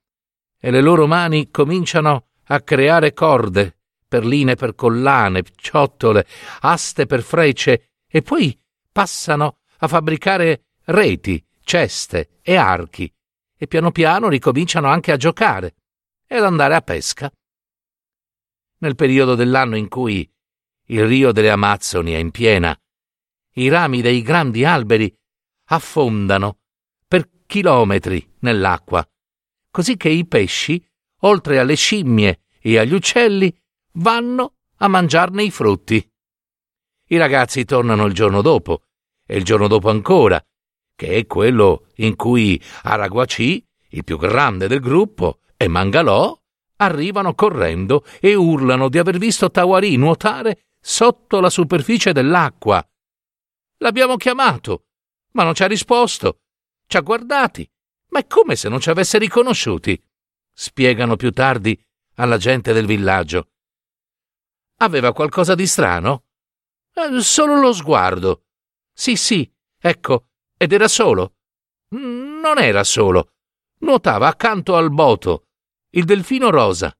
e 0.59 0.71
le 0.71 0.83
loro 0.83 1.07
mani 1.07 1.51
cominciano 1.51 2.27
a 2.49 2.61
creare 2.61 3.15
corde, 3.15 3.79
perline 4.07 4.57
per 4.57 4.75
collane, 4.75 5.43
ciottole, 5.57 6.27
aste 6.61 7.07
per 7.07 7.23
frecce 7.23 7.93
e 8.07 8.21
poi 8.21 8.55
passano 8.93 9.61
a 9.79 9.89
fabbricare 9.89 10.65
reti, 10.85 11.43
ceste 11.63 12.41
e 12.43 12.57
archi 12.57 13.11
e 13.57 13.67
piano 13.67 13.91
piano 13.91 14.29
ricominciano 14.29 14.89
anche 14.89 15.13
a 15.13 15.17
giocare 15.17 15.77
e 16.27 16.37
ad 16.37 16.45
andare 16.45 16.75
a 16.75 16.83
pesca. 16.83 17.33
Nel 18.85 18.97
periodo 18.97 19.35
dell'anno 19.35 19.77
in 19.77 19.89
cui 19.89 20.31
il 20.89 21.07
rio 21.07 21.33
delle 21.33 21.49
Amazzoni 21.49 22.13
è 22.13 22.19
in 22.19 22.31
piena, 22.31 22.79
i 23.55 23.69
rami 23.69 24.03
dei 24.03 24.21
grandi 24.21 24.67
alberi 24.67 25.11
affondano 25.69 26.59
per 27.09 27.31
chilometri 27.47 28.31
nell'acqua, 28.41 29.03
così 29.71 29.97
che 29.97 30.11
i 30.11 30.27
pesci, 30.27 30.87
oltre 31.21 31.59
alle 31.59 31.77
scimmie 31.77 32.43
e 32.61 32.77
agli 32.79 32.93
uccelli, 32.93 33.51
vanno 33.93 34.57
a 34.77 34.89
mangiarne 34.89 35.43
i 35.43 35.51
frutti. 35.51 36.07
I 37.07 37.17
ragazzi 37.17 37.65
tornano 37.65 38.05
il 38.05 38.13
giorno 38.13 38.43
dopo, 38.43 38.83
e 39.25 39.39
il 39.39 39.45
giorno 39.45 39.67
dopo 39.67 39.89
ancora, 39.89 40.45
che 40.95 41.09
è 41.09 41.27
quello 41.27 41.87
in 41.97 42.17
cui 42.17 42.63
Araguaci, 42.83 43.67
il 43.93 44.05
più 44.05 44.19
grande 44.19 44.69
del 44.69 44.81
gruppo, 44.81 45.39
e 45.57 45.69
Mangalò 45.69 46.39
arrivano 46.85 47.35
correndo 47.35 48.05
e 48.21 48.35
urlano 48.35 48.89
di 48.89 48.99
aver 48.99 49.19
visto 49.19 49.51
Tawari 49.51 49.97
nuotare 49.97 50.67
sotto 50.81 51.41
la 51.41 51.51
superficie 51.51 52.13
dell'acqua. 52.13 52.87
L'abbiamo 53.79 54.17
chiamato, 54.17 54.87
ma 55.33 55.45
non 55.45 55.55
ci 55.55 55.63
ha 55.63 55.67
risposto. 55.67 56.41
Ci 56.87 56.97
ha 56.97 57.01
guardati, 57.01 57.69
ma 58.09 58.21
è 58.21 58.27
come 58.27 58.57
se 58.57 58.69
non 58.69 58.81
ci 58.81 58.91
avesse 58.91 59.19
riconosciuti. 59.19 60.01
Spiegano 60.53 61.17
più 61.17 61.31
tardi 61.33 61.79
alla 62.17 62.37
gente 62.37 62.73
del 62.73 62.87
villaggio. 62.87 63.49
Aveva 64.79 65.13
qualcosa 65.13 65.55
di 65.55 65.67
strano? 65.67 66.25
Eh, 66.93 67.21
solo 67.21 67.59
lo 67.59 67.73
sguardo. 67.73 68.45
Sì, 68.93 69.17
sì, 69.17 69.51
ecco, 69.81 70.29
ed 70.57 70.73
era 70.73 70.89
solo. 70.89 71.37
Non 71.89 72.59
era 72.59 72.85
solo. 72.85 73.33
Nuotava 73.79 74.29
accanto 74.29 74.77
al 74.77 74.91
boto, 74.91 75.49
il 75.97 76.05
delfino 76.05 76.51
rosa. 76.51 76.97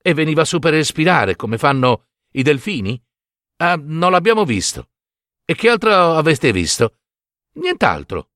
E 0.00 0.14
veniva 0.14 0.44
su 0.44 0.58
per 0.58 0.72
respirare, 0.72 1.36
come 1.36 1.58
fanno 1.58 2.06
i 2.32 2.42
delfini? 2.42 3.00
Ah, 3.56 3.76
non 3.80 4.12
l'abbiamo 4.12 4.44
visto. 4.44 4.90
E 5.44 5.54
che 5.54 5.68
altro 5.68 5.92
aveste 6.14 6.52
visto? 6.52 6.98
Nient'altro. 7.54 8.30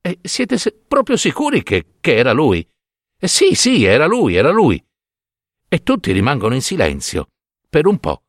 E 0.00 0.18
siete 0.22 0.58
se- 0.58 0.82
proprio 0.86 1.16
sicuri 1.16 1.62
che, 1.62 1.94
che 2.00 2.16
era 2.16 2.32
lui? 2.32 2.66
Eh, 3.18 3.28
sì, 3.28 3.54
sì, 3.54 3.84
era 3.84 4.06
lui, 4.06 4.34
era 4.34 4.50
lui. 4.50 4.82
E 5.68 5.82
tutti 5.82 6.12
rimangono 6.12 6.54
in 6.54 6.62
silenzio, 6.62 7.28
per 7.68 7.86
un 7.86 7.98
po'. 7.98 8.24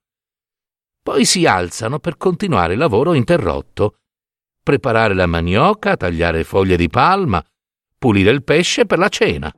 Poi 1.01 1.25
si 1.25 1.45
alzano 1.45 1.99
per 1.99 2.17
continuare 2.17 2.73
il 2.73 2.79
lavoro 2.79 3.13
interrotto 3.13 3.97
preparare 4.63 5.13
la 5.13 5.25
manioca, 5.25 5.97
tagliare 5.97 6.45
foglie 6.45 6.77
di 6.77 6.87
palma, 6.87 7.43
pulire 7.97 8.31
il 8.31 8.43
pesce 8.43 8.85
per 8.85 8.97
la 8.97 9.09
cena. 9.09 9.53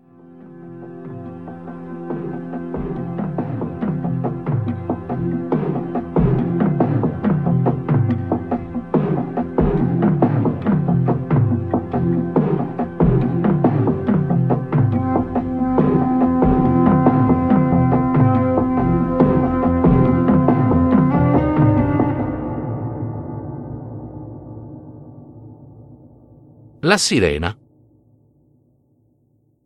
La 26.86 27.00
sirena. 27.00 27.50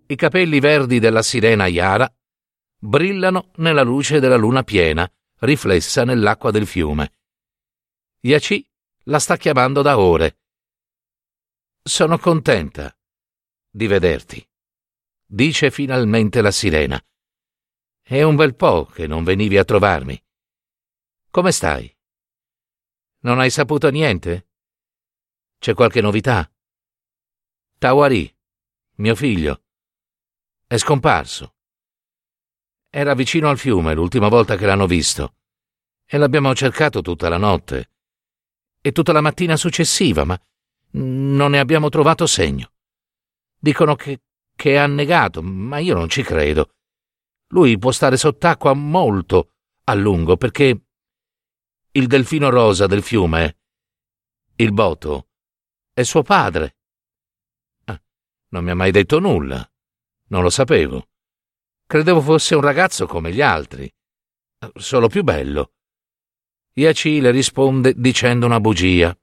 I 0.07 0.15
capelli 0.15 0.61
verdi 0.61 0.99
della 0.99 1.21
sirena 1.21 1.67
Yara 1.67 2.09
brillano 2.77 3.51
nella 3.57 3.81
luce 3.81 4.21
della 4.21 4.37
luna 4.37 4.63
piena, 4.63 5.05
riflessa 5.39 6.05
nell'acqua 6.05 6.49
del 6.49 6.65
fiume. 6.65 7.17
Yaci 8.21 8.65
la 9.03 9.19
sta 9.19 9.35
chiamando 9.35 9.81
da 9.81 9.99
ore. 9.99 10.39
Sono 11.83 12.17
contenta 12.19 12.97
di 13.69 13.87
vederti, 13.87 14.49
dice 15.25 15.71
finalmente 15.71 16.41
la 16.41 16.51
sirena. 16.51 17.05
È 18.01 18.21
un 18.21 18.37
bel 18.37 18.55
po' 18.55 18.85
che 18.85 19.07
non 19.07 19.25
venivi 19.25 19.57
a 19.57 19.65
trovarmi. 19.65 20.17
Come 21.29 21.51
stai? 21.51 21.93
Non 23.23 23.41
hai 23.41 23.49
saputo 23.49 23.89
niente? 23.89 24.51
C'è 25.57 25.73
qualche 25.73 25.99
novità? 25.99 26.49
Tawari, 27.79 28.29
mio 28.95 29.15
figlio, 29.15 29.63
è 30.67 30.75
scomparso. 30.75 31.55
Era 32.89 33.13
vicino 33.13 33.47
al 33.47 33.57
fiume 33.57 33.93
l'ultima 33.93 34.27
volta 34.27 34.57
che 34.57 34.65
l'hanno 34.65 34.85
visto 34.85 35.35
e 36.05 36.17
l'abbiamo 36.17 36.53
cercato 36.53 37.01
tutta 37.01 37.29
la 37.29 37.37
notte 37.37 37.91
e 38.81 38.91
tutta 38.91 39.13
la 39.13 39.21
mattina 39.21 39.55
successiva, 39.55 40.25
ma 40.25 40.37
non 40.91 41.51
ne 41.51 41.59
abbiamo 41.59 41.87
trovato 41.87 42.27
segno. 42.27 42.73
Dicono 43.57 43.95
che, 43.95 44.23
che 44.57 44.73
è 44.73 44.75
annegato, 44.75 45.41
ma 45.41 45.77
io 45.77 45.95
non 45.95 46.09
ci 46.09 46.21
credo. 46.21 46.73
Lui 47.53 47.77
può 47.77 47.93
stare 47.93 48.17
sott'acqua 48.17 48.73
molto 48.73 49.53
a 49.85 49.93
lungo 49.93 50.35
perché 50.35 50.81
il 51.91 52.07
delfino 52.07 52.49
rosa 52.49 52.87
del 52.87 53.03
fiume, 53.03 53.57
il 54.55 54.73
boto, 54.73 55.29
è 55.93 56.03
suo 56.03 56.23
padre. 56.23 56.73
Non 58.49 58.63
mi 58.63 58.71
ha 58.71 58.75
mai 58.75 58.91
detto 58.91 59.19
nulla. 59.19 59.67
Non 60.27 60.43
lo 60.43 60.49
sapevo. 60.49 61.07
Credevo 61.85 62.21
fosse 62.21 62.55
un 62.55 62.61
ragazzo 62.61 63.05
come 63.05 63.31
gli 63.31 63.41
altri. 63.41 63.91
solo 64.75 65.07
più 65.07 65.23
bello. 65.23 65.73
Yaci 66.73 67.19
le 67.19 67.31
risponde 67.31 67.93
dicendo 67.95 68.45
una 68.45 68.59
bugia. 68.59 69.17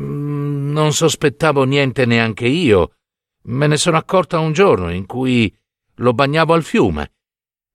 Mm, 0.00 0.70
non 0.72 0.92
sospettavo 0.92 1.64
niente 1.64 2.04
neanche 2.06 2.46
io. 2.46 2.96
Me 3.44 3.66
ne 3.66 3.76
sono 3.76 3.96
accorta 3.96 4.38
un 4.38 4.52
giorno 4.52 4.90
in 4.90 5.06
cui 5.06 5.54
lo 5.96 6.12
bagnavo 6.12 6.54
al 6.54 6.62
fiume. 6.62 7.14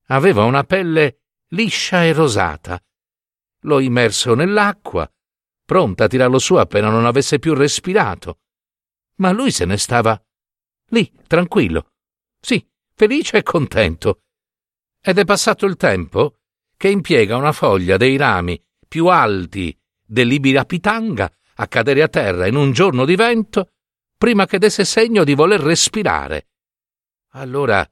Aveva 0.07 0.43
una 0.43 0.63
pelle 0.63 1.19
liscia 1.50 2.03
e 2.03 2.13
rosata. 2.13 2.81
L'ho 3.62 3.79
immerso 3.79 4.34
nell'acqua, 4.34 5.12
pronta 5.65 6.05
a 6.05 6.07
tirarlo 6.07 6.39
su 6.39 6.55
appena 6.55 6.89
non 6.89 7.05
avesse 7.05 7.39
più 7.39 7.53
respirato. 7.53 8.39
Ma 9.17 9.31
lui 9.31 9.51
se 9.51 9.65
ne 9.65 9.77
stava 9.77 10.19
lì, 10.89 11.12
tranquillo. 11.27 11.91
Sì, 12.39 12.65
felice 12.93 13.38
e 13.38 13.43
contento. 13.43 14.21
Ed 15.01 15.17
è 15.17 15.25
passato 15.25 15.65
il 15.65 15.75
tempo 15.75 16.38
che 16.75 16.89
impiega 16.89 17.36
una 17.36 17.51
foglia 17.51 17.97
dei 17.97 18.17
rami 18.17 18.62
più 18.88 19.07
alti 19.07 19.77
dell'Ibirapitanga 20.05 21.31
a 21.55 21.67
cadere 21.67 22.03
a 22.03 22.07
terra 22.07 22.47
in 22.47 22.55
un 22.55 22.71
giorno 22.71 23.03
di 23.03 23.15
vento 23.15 23.71
prima 24.17 24.45
che 24.45 24.59
desse 24.59 24.86
segno 24.86 25.24
di 25.24 25.33
voler 25.33 25.59
respirare. 25.59 26.50
Allora 27.31 27.88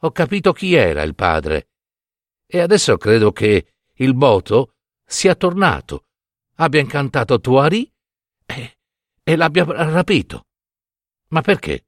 ho 0.00 0.10
capito 0.12 0.52
chi 0.52 0.74
era 0.74 1.02
il 1.02 1.14
padre 1.14 1.70
e 2.46 2.60
adesso 2.60 2.96
credo 2.96 3.32
che 3.32 3.74
il 3.94 4.14
boto 4.14 4.76
sia 5.04 5.34
tornato, 5.34 6.06
abbia 6.56 6.80
incantato 6.80 7.40
Tuari 7.40 7.92
e, 8.46 8.77
e 9.28 9.36
l'abbia 9.36 9.66
rapito. 9.66 10.46
Ma 11.28 11.42
perché? 11.42 11.84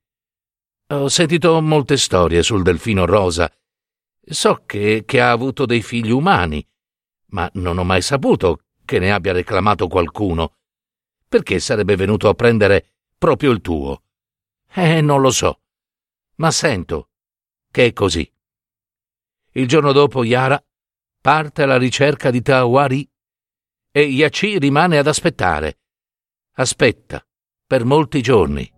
Ho 0.89 1.09
sentito 1.09 1.59
molte 1.63 1.97
storie 1.97 2.43
sul 2.43 2.63
delfino 2.63 3.07
rosa. 3.07 3.51
So 4.21 4.65
che, 4.67 5.05
che 5.07 5.23
ha 5.23 5.31
avuto 5.31 5.65
dei 5.65 5.81
figli 5.81 6.11
umani, 6.11 6.63
ma 7.29 7.51
non 7.55 7.79
ho 7.79 7.85
mai 7.85 8.03
saputo 8.03 8.65
che 8.85 8.99
ne 8.99 9.11
abbia 9.11 9.33
reclamato 9.33 9.89
qualcuno. 9.89 10.59
Perché 11.27 11.61
sarebbe 11.61 11.97
venuto 11.97 12.29
a 12.29 12.35
prendere 12.35 12.97
proprio 13.17 13.53
il 13.53 13.63
tuo? 13.63 14.03
Eh, 14.75 15.01
non 15.01 15.23
lo 15.23 15.31
so. 15.31 15.63
Ma 16.35 16.51
sento 16.51 17.09
che 17.71 17.87
è 17.87 17.93
così. 17.95 18.31
Il 19.53 19.67
giorno 19.67 19.93
dopo 19.93 20.25
Yara 20.25 20.63
parte 21.23 21.63
alla 21.63 21.79
ricerca 21.79 22.31
di 22.31 22.43
Tawari 22.43 23.11
e 23.91 24.03
Yachi 24.03 24.59
rimane 24.59 24.99
ad 24.99 25.07
aspettare. 25.07 25.79
Aspetta 26.57 27.25
per 27.71 27.85
molti 27.85 28.21
giorni. 28.21 28.69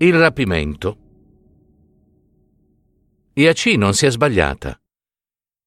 Il 0.00 0.16
rapimento. 0.16 1.07
Iaci 3.38 3.76
non 3.76 3.94
si 3.94 4.04
è 4.04 4.10
sbagliata. 4.10 4.82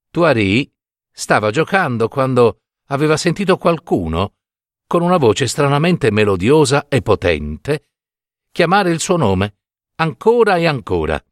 Tuari 0.09 0.69
stava 1.09 1.51
giocando 1.51 2.09
quando 2.09 2.63
aveva 2.87 3.15
sentito 3.15 3.55
qualcuno, 3.55 4.33
con 4.85 5.01
una 5.01 5.15
voce 5.15 5.47
stranamente 5.47 6.11
melodiosa 6.11 6.89
e 6.89 7.01
potente, 7.01 7.91
chiamare 8.51 8.91
il 8.91 8.99
suo 8.99 9.15
nome 9.15 9.59
ancora 9.95 10.57
e 10.57 10.65
ancora. 10.65 11.23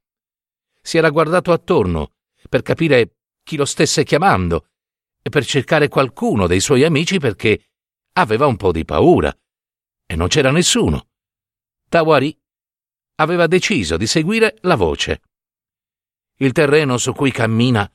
Si 0.82 0.98
era 0.98 1.10
guardato 1.10 1.52
attorno 1.52 2.14
per 2.48 2.62
capire 2.62 3.18
chi 3.44 3.58
lo 3.58 3.66
stesse 3.66 4.06
chiamando 4.06 4.70
e 5.22 5.30
per 5.30 5.44
cercare 5.44 5.90
qualcuno 5.90 6.48
dei 6.48 6.62
suoi 6.62 6.86
amici 6.86 7.20
perché 7.20 7.72
aveva 8.14 8.46
un 8.46 8.56
po' 8.56 8.72
di 8.72 8.86
paura. 8.86 9.38
E 10.06 10.16
non 10.16 10.30
c'era 10.30 10.52
nessuno. 10.52 11.10
Tawari 11.90 12.34
aveva 13.16 13.46
deciso 13.46 13.98
di 13.98 14.08
seguire 14.08 14.56
la 14.62 14.76
voce. 14.76 15.20
Il 16.42 16.54
terreno 16.54 16.98
su 16.98 17.12
cui 17.12 17.32
cammina 17.32 17.92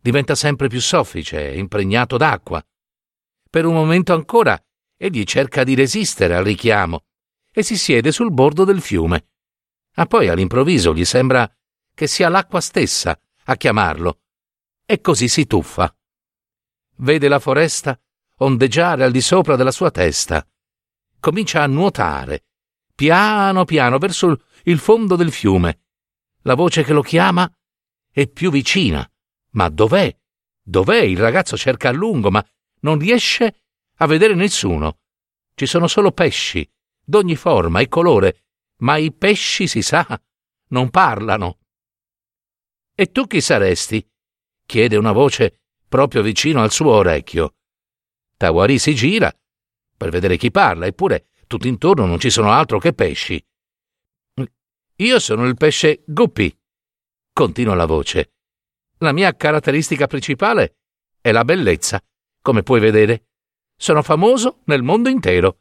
diventa 0.00 0.34
sempre 0.34 0.68
più 0.68 0.80
soffice 0.80 1.50
e 1.50 1.58
impregnato 1.58 2.16
d'acqua. 2.16 2.64
Per 3.50 3.66
un 3.66 3.74
momento 3.74 4.14
ancora 4.14 4.58
egli 4.96 5.22
cerca 5.24 5.64
di 5.64 5.74
resistere 5.74 6.34
al 6.34 6.44
richiamo 6.44 7.04
e 7.52 7.62
si 7.62 7.76
siede 7.76 8.10
sul 8.10 8.32
bordo 8.32 8.64
del 8.64 8.80
fiume. 8.80 9.28
Ma 9.96 10.06
poi 10.06 10.28
all'improvviso 10.28 10.94
gli 10.94 11.04
sembra 11.04 11.50
che 11.92 12.06
sia 12.06 12.30
l'acqua 12.30 12.62
stessa 12.62 13.20
a 13.44 13.56
chiamarlo 13.56 14.20
e 14.86 15.02
così 15.02 15.28
si 15.28 15.46
tuffa. 15.46 15.94
Vede 16.96 17.28
la 17.28 17.38
foresta 17.38 18.00
ondeggiare 18.38 19.04
al 19.04 19.12
di 19.12 19.20
sopra 19.20 19.56
della 19.56 19.70
sua 19.70 19.90
testa. 19.90 20.46
Comincia 21.20 21.62
a 21.62 21.66
nuotare, 21.66 22.46
piano 22.94 23.66
piano, 23.66 23.98
verso 23.98 24.44
il 24.62 24.78
fondo 24.78 25.16
del 25.16 25.32
fiume. 25.32 25.82
La 26.42 26.54
voce 26.54 26.82
che 26.82 26.94
lo 26.94 27.02
chiama 27.02 27.50
è 28.14 28.28
più 28.28 28.52
vicina. 28.52 29.10
Ma 29.50 29.68
dov'è? 29.68 30.16
Dov'è? 30.62 31.00
Il 31.00 31.18
ragazzo 31.18 31.56
cerca 31.56 31.88
a 31.88 31.92
lungo, 31.92 32.30
ma 32.30 32.46
non 32.82 32.96
riesce 32.96 33.62
a 33.96 34.06
vedere 34.06 34.34
nessuno. 34.34 35.00
Ci 35.52 35.66
sono 35.66 35.88
solo 35.88 36.12
pesci, 36.12 36.68
d'ogni 37.02 37.34
forma 37.34 37.80
e 37.80 37.88
colore, 37.88 38.44
ma 38.78 38.98
i 38.98 39.12
pesci, 39.12 39.66
si 39.66 39.82
sa, 39.82 40.06
non 40.68 40.90
parlano. 40.90 41.58
E 42.94 43.10
tu 43.10 43.26
chi 43.26 43.40
saresti? 43.40 44.08
chiede 44.64 44.96
una 44.96 45.12
voce 45.12 45.62
proprio 45.88 46.22
vicino 46.22 46.62
al 46.62 46.70
suo 46.70 46.92
orecchio. 46.92 47.56
Tawari 48.36 48.78
si 48.78 48.94
gira 48.94 49.36
per 49.96 50.10
vedere 50.10 50.36
chi 50.36 50.52
parla, 50.52 50.86
eppure 50.86 51.30
tutto 51.48 51.66
intorno 51.66 52.06
non 52.06 52.20
ci 52.20 52.30
sono 52.30 52.52
altro 52.52 52.78
che 52.78 52.92
pesci. 52.92 53.44
Io 54.98 55.18
sono 55.18 55.46
il 55.46 55.56
pesce 55.56 56.04
Guppy, 56.06 56.56
continua 57.34 57.74
la 57.74 57.84
voce. 57.84 58.32
La 58.98 59.12
mia 59.12 59.34
caratteristica 59.34 60.06
principale 60.06 60.78
è 61.20 61.32
la 61.32 61.44
bellezza, 61.44 62.02
come 62.40 62.62
puoi 62.62 62.80
vedere. 62.80 63.26
Sono 63.76 64.02
famoso 64.02 64.60
nel 64.66 64.82
mondo 64.82 65.08
intero. 65.08 65.58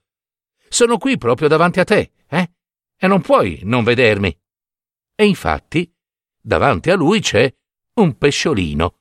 Sono 0.70 0.98
qui 0.98 1.18
proprio 1.18 1.48
davanti 1.48 1.80
a 1.80 1.84
te, 1.84 2.12
eh? 2.28 2.52
E 2.96 3.08
non 3.08 3.22
puoi 3.22 3.62
non 3.64 3.84
vedermi. 3.84 4.40
E 5.16 5.26
infatti, 5.26 5.92
davanti 6.40 6.92
a 6.92 6.96
lui 6.96 7.20
c'è 7.20 7.52
un 7.96 8.18
pesciolino. 8.18 9.00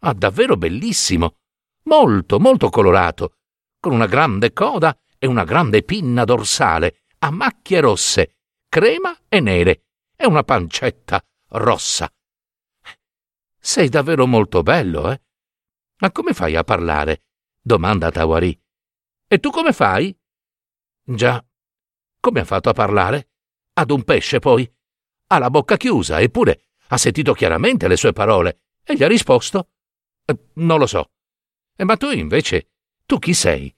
Ah, 0.00 0.12
davvero 0.12 0.56
bellissimo, 0.56 1.38
molto, 1.84 2.38
molto 2.38 2.68
colorato, 2.70 3.38
con 3.80 3.92
una 3.92 4.06
grande 4.06 4.52
coda 4.52 4.96
e 5.18 5.26
una 5.26 5.44
grande 5.44 5.82
pinna 5.82 6.24
dorsale 6.24 7.02
a 7.18 7.30
macchie 7.30 7.80
rosse 7.80 8.36
crema 8.68 9.16
e 9.28 9.40
nere 9.40 9.84
e 10.16 10.26
una 10.26 10.44
pancetta 10.44 11.24
rossa. 11.48 12.12
Sei 13.58 13.88
davvero 13.88 14.26
molto 14.26 14.62
bello, 14.62 15.10
eh? 15.10 15.22
Ma 15.98 16.10
come 16.10 16.34
fai 16.34 16.56
a 16.56 16.64
parlare? 16.64 17.24
domanda 17.60 18.10
Tawari. 18.10 18.60
E 19.26 19.38
tu 19.38 19.50
come 19.50 19.72
fai? 19.72 20.16
Già, 21.02 21.44
come 22.20 22.40
ha 22.40 22.44
fatto 22.44 22.68
a 22.68 22.72
parlare? 22.72 23.30
Ad 23.74 23.90
un 23.90 24.04
pesce, 24.04 24.38
poi. 24.38 24.70
Ha 25.28 25.38
la 25.38 25.50
bocca 25.50 25.76
chiusa, 25.76 26.20
eppure 26.20 26.66
ha 26.88 26.98
sentito 26.98 27.32
chiaramente 27.32 27.88
le 27.88 27.96
sue 27.96 28.12
parole 28.12 28.60
e 28.82 28.94
gli 28.94 29.02
ha 29.02 29.08
risposto. 29.08 29.70
Eh, 30.24 30.50
non 30.54 30.78
lo 30.78 30.86
so. 30.86 31.12
Eh, 31.74 31.84
ma 31.84 31.96
tu 31.96 32.10
invece, 32.10 32.72
tu 33.06 33.18
chi 33.18 33.32
sei? 33.32 33.74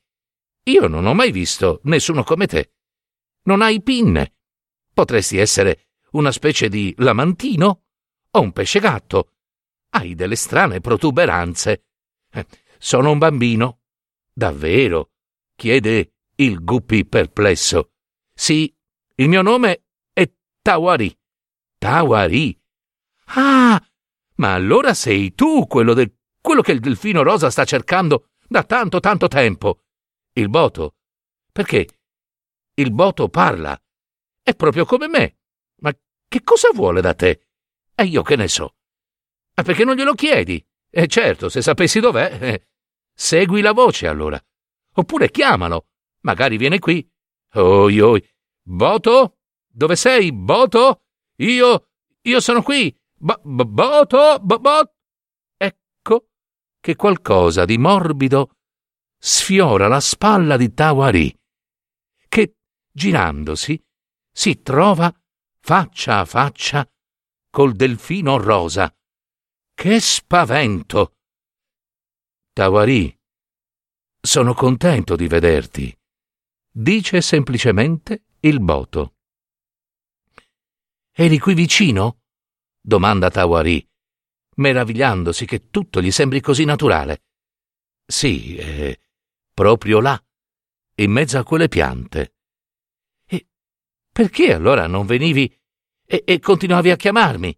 Io 0.65 0.89
non 0.89 1.07
ho 1.07 1.15
mai 1.15 1.31
visto 1.31 1.81
nessuno 1.85 2.25
come 2.25 2.47
te. 2.47 2.73
Non 3.43 3.63
hai 3.63 3.81
pinne, 3.81 4.37
Potresti 4.97 5.37
essere 5.37 5.86
una 6.17 6.33
specie 6.33 6.69
di 6.69 6.95
lamantino 6.99 7.83
o 8.31 8.41
un 8.41 8.53
pesce 8.53 8.81
gatto. 8.81 9.33
Hai 9.91 10.15
delle 10.15 10.37
strane 10.37 10.81
protuberanze. 10.81 11.85
Eh, 12.31 12.47
sono 12.79 13.11
un 13.11 13.19
bambino. 13.19 13.81
Davvero? 14.33 15.13
chiede 15.55 16.13
il 16.37 16.63
Guppi 16.63 17.07
perplesso. 17.07 17.93
Sì, 18.35 18.75
il 19.15 19.29
mio 19.29 19.43
nome 19.43 19.85
è 20.13 20.31
Tawari. 20.61 21.17
Tawari? 21.79 22.61
Ah, 23.29 23.83
ma 24.37 24.53
allora 24.55 24.93
sei 24.93 25.35
tu 25.35 25.67
quello, 25.67 25.95
del, 25.95 26.15
quello 26.41 26.61
che 26.61 26.73
il 26.73 26.81
delfino 26.81 27.23
rosa 27.23 27.51
sta 27.51 27.65
cercando 27.65 28.31
da 28.47 28.65
tanto 28.65 29.01
tanto 29.01 29.29
tempo. 29.29 29.85
Il 30.33 30.49
boto. 30.51 30.97
Perché? 31.51 31.89
Il 32.75 32.93
boto 32.93 33.29
parla 33.29 33.81
è 34.43 34.55
proprio 34.55 34.85
come 34.85 35.09
me. 35.09 35.36
Che 36.29 36.43
cosa 36.43 36.69
vuole 36.73 37.01
da 37.01 37.15
te? 37.15 37.47
E 37.95 38.05
io 38.05 38.23
che 38.23 38.37
ne 38.37 38.49
so. 38.49 38.75
Ma 39.55 39.63
perché 39.63 39.85
non 39.85 39.95
glielo 39.95 40.15
chiedi? 40.15 40.65
E 40.91 41.07
certo, 41.07 41.49
se 41.49 41.63
sapessi 41.63 42.01
dov'è. 42.01 42.39
Eh, 42.41 42.69
segui 43.15 43.61
la 43.61 43.73
voce 43.73 44.07
allora. 44.07 44.43
Oppure 44.95 45.31
chiamalo, 45.31 45.89
magari 46.21 46.57
viene 46.57 46.79
qui. 46.79 47.09
Oi, 47.55 48.01
oi. 48.01 48.29
Boto? 48.63 49.39
Dove 49.67 49.97
sei, 49.97 50.33
Boto? 50.33 51.03
Io, 51.37 51.89
io 52.23 52.41
sono 52.41 52.63
qui. 52.63 52.95
Bo, 53.19 53.41
bo, 53.43 53.65
boto, 53.65 54.39
bo, 54.41 54.59
bo. 54.59 54.95
Ecco 55.57 56.29
che 56.81 56.97
qualcosa 56.97 57.65
di 57.65 57.79
morbido 57.79 58.57
sfiora 59.19 59.89
la 59.89 60.01
spalla 60.01 60.57
di 60.57 60.73
Tawari, 60.73 61.35
che, 62.29 62.57
girandosi, 62.93 63.83
si 64.31 64.61
trova 64.63 65.13
faccia 65.67 66.21
a 66.21 66.25
faccia 66.25 66.89
col 67.51 67.75
delfino 67.75 68.37
rosa. 68.37 68.89
Che 69.75 69.99
spavento! 69.99 71.17
Tawari, 72.53 73.13
sono 74.21 74.55
contento 74.55 75.17
di 75.17 75.27
vederti, 75.27 75.93
dice 76.71 77.21
semplicemente 77.21 78.27
il 78.43 78.61
boto. 78.61 79.17
Eri 81.11 81.41
qui 81.41 81.55
vicino? 81.55 82.21
domanda 82.81 83.29
Tawari, 83.29 83.85
meravigliandosi 84.59 85.47
che 85.47 85.69
tutto 85.71 86.01
gli 86.01 86.13
sembri 86.13 86.41
così 86.41 86.65
naturale. 86.65 87.25
Sì, 88.07 88.55
eh, 88.55 89.01
proprio 89.53 89.99
là, 89.99 90.25
in 90.99 91.11
mezzo 91.11 91.39
a 91.39 91.43
quelle 91.43 91.67
piante. 91.67 92.36
Perché 94.17 94.55
allora 94.55 94.87
non 94.87 95.05
venivi 95.05 95.55
e, 96.07 96.23
e 96.25 96.39
continuavi 96.39 96.91
a 96.91 96.97
chiamarmi? 96.97 97.55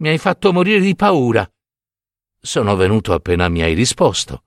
Mi 0.00 0.08
hai 0.10 0.18
fatto 0.18 0.52
morire 0.52 0.78
di 0.78 0.94
paura. 0.94 1.50
Sono 2.38 2.76
venuto 2.76 3.14
appena 3.14 3.48
mi 3.48 3.62
hai 3.62 3.72
risposto. 3.72 4.44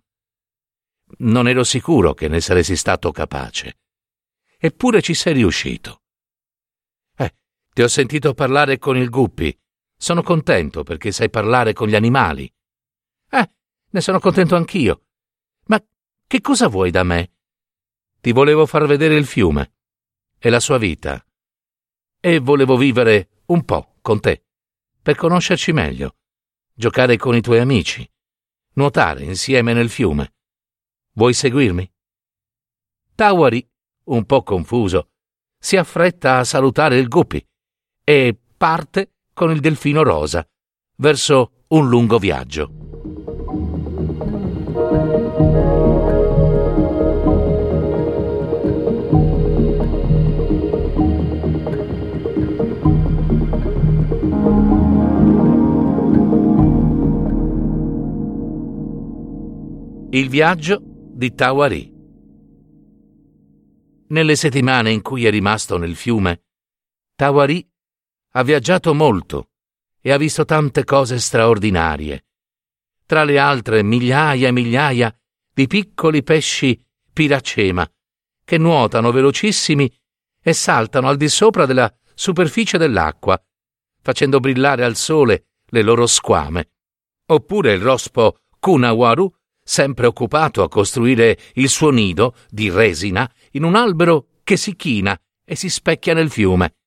Non 1.21 1.47
ero 1.47 1.63
sicuro 1.63 2.13
che 2.13 2.27
ne 2.27 2.39
saresti 2.39 2.75
stato 2.75 3.11
capace. 3.11 3.79
Eppure 4.59 5.01
ci 5.01 5.15
sei 5.15 5.33
riuscito. 5.33 6.03
Eh, 7.17 7.33
ti 7.73 7.81
ho 7.81 7.87
sentito 7.87 8.35
parlare 8.35 8.77
con 8.77 8.95
il 8.95 9.09
Guppi. 9.09 9.59
Sono 9.97 10.21
contento 10.21 10.83
perché 10.83 11.11
sai 11.11 11.31
parlare 11.31 11.73
con 11.73 11.87
gli 11.87 11.95
animali. 11.95 12.47
Eh, 13.27 13.51
ne 13.89 14.01
sono 14.01 14.19
contento 14.19 14.55
anch'io. 14.55 15.05
Ma 15.65 15.83
che 16.27 16.41
cosa 16.41 16.67
vuoi 16.67 16.91
da 16.91 17.01
me? 17.01 17.31
Ti 18.21 18.31
volevo 18.33 18.67
far 18.67 18.85
vedere 18.85 19.15
il 19.15 19.25
fiume 19.25 19.73
e 20.37 20.51
la 20.51 20.59
sua 20.59 20.77
vita. 20.77 21.23
E 22.21 22.39
volevo 22.39 22.75
vivere 22.75 23.43
un 23.45 23.63
po' 23.63 23.95
con 24.01 24.19
te, 24.19 24.43
per 25.01 25.15
conoscerci 25.15 25.71
meglio, 25.71 26.17
giocare 26.73 27.15
con 27.15 27.33
i 27.33 27.39
tuoi 27.39 27.59
amici, 27.59 28.05
nuotare 28.73 29.23
insieme 29.23 29.71
nel 29.71 29.89
fiume. 29.89 30.33
Vuoi 31.13 31.33
seguirmi? 31.33 31.89
Tawari, 33.15 33.65
un 34.05 34.25
po' 34.25 34.43
confuso, 34.43 35.11
si 35.57 35.77
affretta 35.77 36.39
a 36.39 36.43
salutare 36.43 36.97
il 36.97 37.07
Guppy 37.07 37.41
e 38.03 38.37
parte 38.57 39.13
con 39.33 39.51
il 39.51 39.61
delfino 39.61 40.03
rosa 40.03 40.45
verso 40.97 41.63
un 41.69 41.87
lungo 41.87 42.17
viaggio. 42.17 42.98
Il 60.11 60.27
viaggio 60.27 60.81
di 60.81 61.35
Tawari. 61.35 61.93
Nelle 64.07 64.35
settimane 64.35 64.89
in 64.89 65.03
cui 65.03 65.27
è 65.27 65.29
rimasto 65.29 65.77
nel 65.77 65.95
fiume, 65.95 66.45
Tawari 67.13 67.63
ha 68.31 68.41
viaggiato 68.41 68.95
molto 68.95 69.51
e 70.01 70.11
ha 70.11 70.17
visto 70.17 70.45
tante 70.45 70.83
cose 70.83 71.19
straordinarie. 71.19 72.25
Tra 73.05 73.23
le 73.23 73.37
altre 73.37 73.83
migliaia 73.83 74.47
e 74.47 74.51
migliaia 74.51 75.15
di 75.53 75.67
piccoli 75.67 76.23
pesci 76.23 76.83
piracema 77.13 77.87
che 78.43 78.57
nuotano 78.57 79.11
velocissimi 79.11 79.95
e 80.41 80.53
saltano 80.53 81.07
al 81.07 81.17
di 81.17 81.29
sopra 81.29 81.67
della 81.67 81.95
superficie 82.15 82.79
dell'acqua, 82.79 83.39
facendo 84.01 84.39
brillare 84.39 84.83
al 84.83 84.95
sole 84.95 85.49
le 85.65 85.83
loro 85.83 86.07
squame. 86.07 86.71
Oppure 87.27 87.73
il 87.73 87.81
rospo 87.81 88.39
Kunawaru 88.57 89.31
sempre 89.69 90.07
occupato 90.07 90.63
a 90.63 90.67
costruire 90.67 91.37
il 91.53 91.69
suo 91.69 91.91
nido 91.91 92.35
di 92.49 92.71
resina 92.71 93.31
in 93.51 93.63
un 93.63 93.75
albero 93.75 94.29
che 94.43 94.57
si 94.57 94.75
china 94.75 95.15
e 95.45 95.55
si 95.55 95.69
specchia 95.69 96.15
nel 96.15 96.31
fiume. 96.31 96.77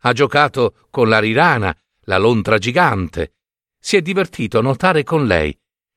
Ha 0.00 0.12
giocato 0.14 0.86
con 0.88 1.10
la 1.10 1.18
rirana, 1.18 1.76
la 2.04 2.16
lontra 2.16 2.56
gigante. 2.56 3.34
Si 3.78 3.98
è 3.98 4.00
divertito 4.00 4.58
a 4.58 4.62
nuotare 4.62 5.02
con 5.02 5.26
lei, 5.26 5.54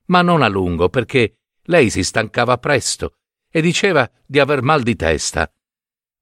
ma 0.07 0.21
non 0.21 0.41
a 0.41 0.49
lungo 0.49 0.89
perché 0.89 1.37
lei 1.63 1.89
si 1.89 2.03
stancava 2.03 2.57
presto 2.57 3.19
e 3.49 3.61
diceva 3.61 4.09
di 4.25 4.39
aver 4.39 4.61
mal 4.61 4.83
di 4.83 4.97
testa. 4.97 5.49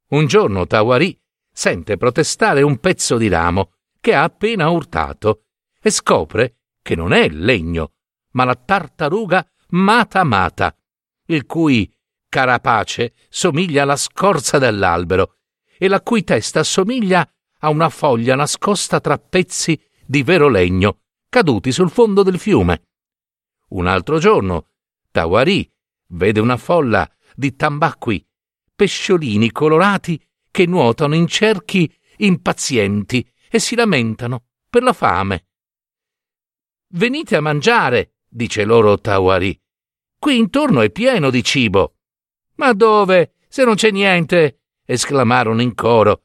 Un 0.09 0.27
giorno 0.27 0.67
Tawari 0.67 1.19
sente 1.51 1.97
protestare 1.97 2.61
un 2.61 2.77
pezzo 2.77 3.17
di 3.17 3.27
ramo 3.27 3.71
che 3.99 4.13
ha 4.13 4.21
appena 4.21 4.69
urtato 4.69 5.45
e 5.81 5.89
scopre 5.89 6.57
che 6.83 6.95
non 6.95 7.11
è 7.11 7.27
legno, 7.27 7.93
ma 8.33 8.43
la 8.43 8.55
tartaruga 8.55 9.43
Mata 9.69 10.23
Mata, 10.23 10.75
il 11.27 11.45
cui 11.45 11.91
carapace 12.29 13.13
somiglia 13.29 13.83
alla 13.83 13.95
scorza 13.95 14.57
dell'albero 14.57 15.37
e 15.77 15.87
la 15.87 16.01
cui 16.01 16.23
testa 16.23 16.63
somiglia 16.63 17.27
a 17.59 17.69
una 17.69 17.89
foglia 17.89 18.35
nascosta 18.35 18.99
tra 18.99 19.17
pezzi 19.17 19.79
di 20.05 20.23
vero 20.23 20.47
legno 20.47 20.99
caduti 21.29 21.71
sul 21.71 21.89
fondo 21.89 22.23
del 22.23 22.39
fiume. 22.39 22.83
Un 23.69 23.87
altro 23.87 24.19
giorno, 24.19 24.69
Tawari 25.11 25.69
vede 26.09 26.39
una 26.39 26.57
folla 26.57 27.09
di 27.33 27.55
tambacqui, 27.55 28.25
pesciolini 28.73 29.51
colorati 29.51 30.23
che 30.49 30.65
nuotano 30.65 31.15
in 31.15 31.27
cerchi 31.27 31.93
impazienti 32.17 33.27
e 33.49 33.59
si 33.59 33.75
lamentano 33.75 34.45
per 34.69 34.83
la 34.83 34.93
fame. 34.93 35.47
Venite 36.93 37.35
a 37.35 37.41
mangiare, 37.41 38.14
dice 38.35 38.65
loro 38.65 38.99
Tawari. 38.99 39.57
Qui 40.19 40.37
intorno 40.37 40.81
è 40.81 40.89
pieno 40.91 41.29
di 41.29 41.43
cibo. 41.43 41.95
Ma 42.55 42.73
dove? 42.73 43.35
Se 43.47 43.63
non 43.63 43.75
c'è 43.75 43.91
niente! 43.91 44.59
esclamarono 44.85 45.61
in 45.61 45.73
coro. 45.73 46.23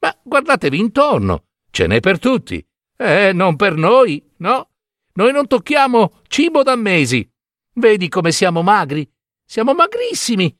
Ma 0.00 0.16
guardatevi 0.22 0.78
intorno, 0.78 1.46
ce 1.70 1.86
n'è 1.86 2.00
per 2.00 2.18
tutti. 2.18 2.64
Eh, 2.96 3.32
non 3.32 3.56
per 3.56 3.74
noi, 3.74 4.22
no? 4.38 4.70
Noi 5.14 5.32
non 5.32 5.46
tocchiamo 5.46 6.20
cibo 6.28 6.62
da 6.62 6.76
mesi. 6.76 7.28
Vedi 7.74 8.08
come 8.08 8.32
siamo 8.32 8.62
magri? 8.62 9.10
Siamo 9.44 9.72
magrissimi, 9.74 10.54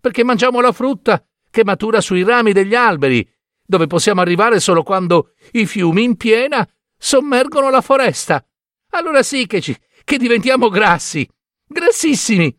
perché 0.00 0.22
mangiamo 0.22 0.60
la 0.60 0.72
frutta 0.72 1.24
che 1.50 1.64
matura 1.64 2.00
sui 2.00 2.22
rami 2.22 2.52
degli 2.52 2.74
alberi, 2.74 3.28
dove 3.64 3.86
possiamo 3.86 4.20
arrivare 4.20 4.60
solo 4.60 4.82
quando 4.82 5.32
i 5.52 5.66
fiumi 5.66 6.02
in 6.02 6.16
piena 6.16 6.66
sommergono 6.96 7.70
la 7.70 7.80
foresta. 7.80 8.44
Allora 8.90 9.22
sì 9.22 9.46
che 9.46 9.60
ci, 9.60 9.76
che 10.04 10.18
diventiamo 10.18 10.68
grassi, 10.68 11.28
grassissimi. 11.66 12.56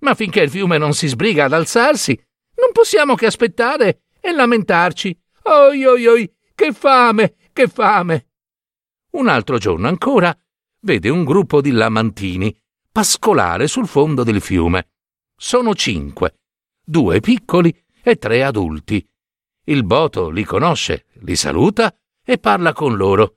Ma 0.00 0.14
finché 0.14 0.40
il 0.40 0.50
fiume 0.50 0.78
non 0.78 0.92
si 0.92 1.06
sbriga 1.06 1.44
ad 1.44 1.52
alzarsi, 1.52 2.18
non 2.56 2.72
possiamo 2.72 3.14
che 3.14 3.26
aspettare 3.26 4.02
e 4.20 4.32
lamentarci. 4.32 5.18
Oi 5.44 5.84
oi 5.84 6.06
oi, 6.06 6.34
che 6.54 6.72
fame, 6.72 7.36
che 7.52 7.68
fame. 7.68 8.28
Un 9.12 9.28
altro 9.28 9.58
giorno 9.58 9.88
ancora 9.88 10.36
vede 10.80 11.08
un 11.08 11.24
gruppo 11.24 11.60
di 11.60 11.70
lamantini 11.70 12.54
pascolare 12.90 13.66
sul 13.66 13.86
fondo 13.86 14.22
del 14.22 14.40
fiume. 14.40 14.88
Sono 15.36 15.74
cinque, 15.74 16.38
due 16.82 17.20
piccoli 17.20 17.74
e 18.02 18.16
tre 18.16 18.42
adulti. 18.42 19.06
Il 19.64 19.84
boto 19.84 20.30
li 20.30 20.44
conosce, 20.44 21.06
li 21.20 21.36
saluta 21.36 21.94
e 22.24 22.38
parla 22.38 22.72
con 22.72 22.96
loro. 22.96 23.36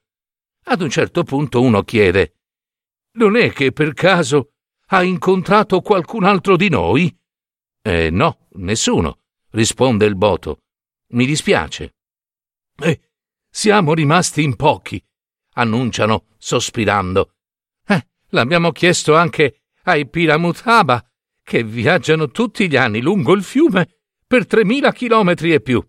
Ad 0.65 0.81
un 0.81 0.89
certo 0.89 1.23
punto 1.23 1.61
uno 1.61 1.83
chiede 1.83 2.38
non 3.13 3.35
è 3.35 3.51
che 3.51 3.71
per 3.71 3.93
caso 3.93 4.53
ha 4.87 5.03
incontrato 5.03 5.81
qualcun 5.81 6.23
altro 6.23 6.55
di 6.55 6.69
noi? 6.69 7.15
Eh 7.81 8.09
no, 8.09 8.47
nessuno, 8.53 9.19
risponde 9.51 10.05
il 10.05 10.15
Boto. 10.15 10.63
Mi 11.11 11.25
dispiace. 11.25 11.95
Eh, 12.75 13.01
siamo 13.49 13.93
rimasti 13.93 14.43
in 14.43 14.55
pochi, 14.55 15.03
annunciano 15.55 16.27
sospirando. 16.37 17.35
Eh, 17.87 18.07
l'abbiamo 18.29 18.71
chiesto 18.71 19.15
anche 19.15 19.63
ai 19.83 20.07
Piramutaba, 20.07 21.03
che 21.41 21.63
viaggiano 21.63 22.29
tutti 22.29 22.69
gli 22.69 22.75
anni 22.75 23.01
lungo 23.01 23.33
il 23.33 23.43
fiume 23.43 24.01
per 24.25 24.45
tremila 24.45 24.91
chilometri 24.91 25.53
e 25.53 25.61
più, 25.61 25.83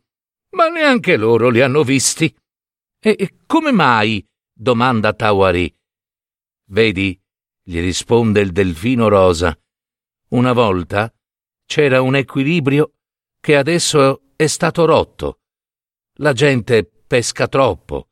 ma 0.53 0.69
neanche 0.69 1.17
loro 1.17 1.51
li 1.51 1.61
hanno 1.61 1.83
visti. 1.83 2.35
E 2.99 3.35
come 3.47 3.73
mai? 3.73 4.27
domanda 4.53 5.13
Tawari. 5.13 5.75
Vedi, 6.71 7.21
gli 7.63 7.81
risponde 7.81 8.41
il 8.41 8.53
delfino 8.53 9.09
rosa, 9.09 9.59
una 10.29 10.53
volta 10.53 11.13
c'era 11.67 12.01
un 12.01 12.15
equilibrio 12.15 12.93
che 13.41 13.57
adesso 13.57 14.35
è 14.37 14.47
stato 14.47 14.85
rotto. 14.85 15.41
La 16.19 16.33
gente 16.33 16.85
pesca 16.85 17.49
troppo, 17.49 18.11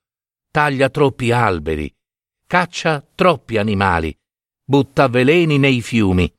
taglia 0.50 0.88
troppi 0.88 1.30
alberi, 1.30 1.94
caccia 2.46 3.00
troppi 3.14 3.58
animali, 3.58 4.16
butta 4.64 5.06
veleni 5.06 5.56
nei 5.58 5.80
fiumi. 5.80 6.32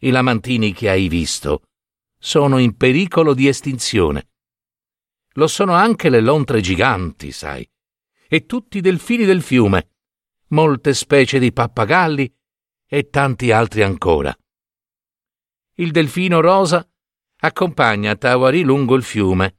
I 0.00 0.10
lamantini 0.10 0.72
che 0.72 0.88
hai 0.88 1.08
visto 1.08 1.64
sono 2.18 2.56
in 2.56 2.74
pericolo 2.78 3.34
di 3.34 3.48
estinzione. 3.48 4.30
Lo 5.34 5.46
sono 5.46 5.74
anche 5.74 6.08
le 6.08 6.20
lontre 6.20 6.62
giganti, 6.62 7.32
sai, 7.32 7.68
e 8.28 8.46
tutti 8.46 8.78
i 8.78 8.80
delfini 8.80 9.26
del 9.26 9.42
fiume, 9.42 9.90
molte 10.50 10.94
specie 10.94 11.38
di 11.38 11.52
pappagalli 11.52 12.32
e 12.86 13.08
tanti 13.08 13.50
altri 13.50 13.82
ancora. 13.82 14.36
Il 15.76 15.90
delfino 15.90 16.40
rosa 16.40 16.86
accompagna 17.42 18.14
Tawari 18.16 18.62
lungo 18.62 18.94
il 18.94 19.02
fiume 19.02 19.56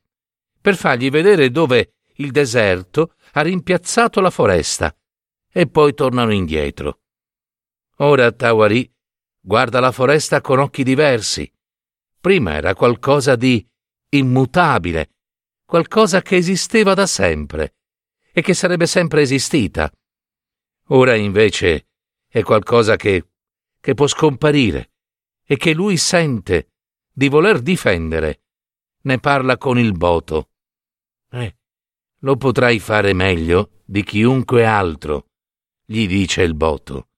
per 0.60 0.76
fargli 0.76 1.10
vedere 1.10 1.50
dove 1.50 1.96
il 2.16 2.32
deserto 2.32 3.16
ha 3.34 3.42
rimpiazzato 3.42 4.22
la 4.22 4.30
foresta 4.30 4.96
e 5.52 5.68
poi 5.68 5.94
tornano 5.94 6.32
indietro. 6.32 7.00
Ora 7.98 8.32
Tawari 8.32 8.92
guarda 9.40 9.80
la 9.80 9.92
foresta 9.92 10.42
con 10.42 10.60
occhi 10.60 10.84
diversi. 10.84 11.52
Prima 12.20 12.54
era 12.54 12.76
qualcosa 12.76 13.36
di 13.36 13.68
immutabile, 14.10 15.16
qualcosa 15.66 16.22
che 16.22 16.36
esisteva 16.36 16.94
da 16.94 17.08
sempre 17.08 17.76
e 18.32 18.42
che 18.42 18.54
sarebbe 18.54 18.86
sempre 18.86 19.22
esistita. 19.22 19.92
Ora 20.94 21.16
invece 21.16 21.88
è 22.28 22.44
qualcosa 22.44 22.98
che, 22.98 23.30
che 23.80 23.94
può 23.94 24.08
scomparire 24.08 24.92
e 25.46 25.56
che 25.56 25.74
lui 25.74 25.96
sente 25.96 26.74
di 27.12 27.30
voler 27.30 27.62
difendere. 27.62 28.44
Ne 29.04 29.20
parla 29.20 29.58
con 29.58 29.80
il 29.80 29.94
boto. 29.94 30.50
Eh, 31.30 31.58
lo 32.20 32.36
potrai 32.36 32.80
fare 32.80 33.14
meglio 33.14 33.82
di 33.86 34.04
chiunque 34.04 34.66
altro, 34.66 35.30
gli 35.86 36.08
dice 36.08 36.42
il 36.42 36.56
boto, 36.56 37.10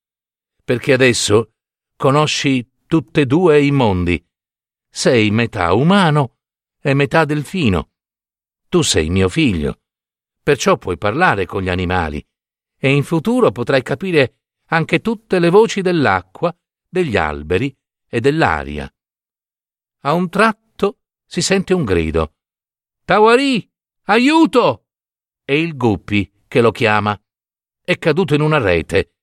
perché 0.63 0.93
adesso 0.93 1.55
conosci 1.95 2.69
tutte 2.85 3.21
e 3.21 3.25
due 3.25 3.61
i 3.63 3.71
mondi. 3.71 4.23
Sei 4.87 5.31
metà 5.31 5.73
umano 5.73 6.37
e 6.79 6.93
metà 6.93 7.25
delfino. 7.25 7.89
Tu 8.69 8.83
sei 8.83 9.09
mio 9.09 9.29
figlio, 9.29 9.81
perciò 10.43 10.77
puoi 10.77 10.97
parlare 10.97 11.47
con 11.47 11.63
gli 11.63 11.69
animali 11.69 12.23
e 12.85 12.91
in 12.91 13.05
futuro 13.05 13.53
potrai 13.53 13.81
capire 13.81 14.39
anche 14.65 14.99
tutte 14.99 15.39
le 15.39 15.49
voci 15.49 15.79
dell'acqua, 15.79 16.53
degli 16.89 17.15
alberi 17.15 17.73
e 18.05 18.19
dell'aria. 18.19 18.93
A 20.01 20.11
un 20.11 20.27
tratto 20.27 20.99
si 21.25 21.41
sente 21.41 21.73
un 21.73 21.85
grido. 21.85 22.33
Tawari, 23.05 23.71
aiuto! 24.07 24.87
È 25.45 25.53
il 25.53 25.77
Guppi 25.77 26.29
che 26.45 26.59
lo 26.59 26.71
chiama. 26.71 27.17
È 27.81 27.97
caduto 27.97 28.35
in 28.35 28.41
una 28.41 28.57
rete. 28.57 29.13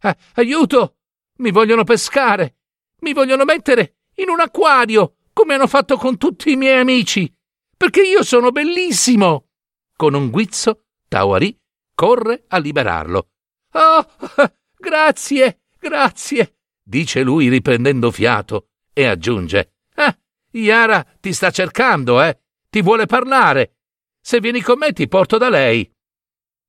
Ah, 0.00 0.14
aiuto! 0.34 0.98
Mi 1.36 1.50
vogliono 1.52 1.84
pescare! 1.84 2.58
Mi 3.00 3.14
vogliono 3.14 3.44
mettere 3.44 4.00
in 4.16 4.28
un 4.28 4.40
acquario, 4.40 5.20
come 5.32 5.54
hanno 5.54 5.68
fatto 5.68 5.96
con 5.96 6.18
tutti 6.18 6.50
i 6.50 6.56
miei 6.56 6.80
amici! 6.80 7.34
Perché 7.78 8.02
io 8.02 8.22
sono 8.22 8.50
bellissimo! 8.50 9.48
Con 9.96 10.12
un 10.12 10.28
guizzo, 10.28 10.88
Tawari 11.08 11.58
corre 11.96 12.44
a 12.46 12.58
liberarlo. 12.58 13.30
Oh, 13.72 14.06
grazie, 14.78 15.62
grazie, 15.80 16.58
dice 16.80 17.22
lui 17.22 17.48
riprendendo 17.48 18.12
fiato 18.12 18.68
e 18.92 19.06
aggiunge. 19.06 19.78
Ah, 19.94 20.16
Yara 20.52 21.02
ti 21.18 21.32
sta 21.32 21.50
cercando, 21.50 22.22
eh? 22.22 22.38
Ti 22.68 22.82
vuole 22.82 23.06
parlare. 23.06 23.78
Se 24.20 24.40
vieni 24.40 24.60
con 24.60 24.78
me 24.78 24.92
ti 24.92 25.08
porto 25.08 25.38
da 25.38 25.48
lei. 25.48 25.90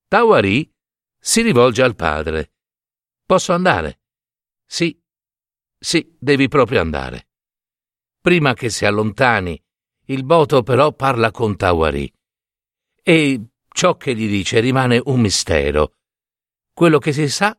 Tawari 0.08 0.74
si 1.20 1.42
rivolge 1.42 1.84
al 1.84 1.96
padre. 1.96 2.54
Posso 3.26 3.52
andare? 3.52 4.00
Sì, 4.66 4.98
sì, 5.78 6.16
devi 6.18 6.48
proprio 6.48 6.80
andare. 6.80 7.28
Prima 8.22 8.54
che 8.54 8.70
si 8.70 8.86
allontani, 8.86 9.62
il 10.06 10.24
boto 10.24 10.64
però 10.64 10.94
parla 10.94 11.32
con 11.32 11.58
Tawari. 11.58 12.12
E 13.04 13.42
ciò 13.78 13.96
che 13.96 14.16
gli 14.16 14.28
dice 14.28 14.60
rimane 14.60 15.00
un 15.06 15.20
mistero. 15.20 15.98
Quello 16.74 16.98
che 16.98 17.14
si 17.14 17.30
sa 17.30 17.56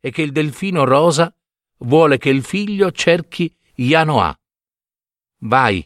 è 0.00 0.08
che 0.12 0.22
il 0.22 0.30
delfino 0.30 0.84
rosa 0.84 1.34
vuole 1.78 2.16
che 2.16 2.28
il 2.28 2.44
figlio 2.44 2.92
cerchi 2.92 3.52
Yanoa. 3.74 4.38
Vai, 5.38 5.84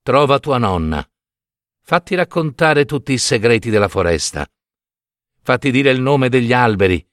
trova 0.00 0.38
tua 0.38 0.56
nonna. 0.56 1.06
Fatti 1.82 2.14
raccontare 2.14 2.86
tutti 2.86 3.12
i 3.12 3.18
segreti 3.18 3.68
della 3.68 3.88
foresta. 3.88 4.50
Fatti 5.42 5.70
dire 5.70 5.90
il 5.90 6.00
nome 6.00 6.30
degli 6.30 6.54
alberi 6.54 7.06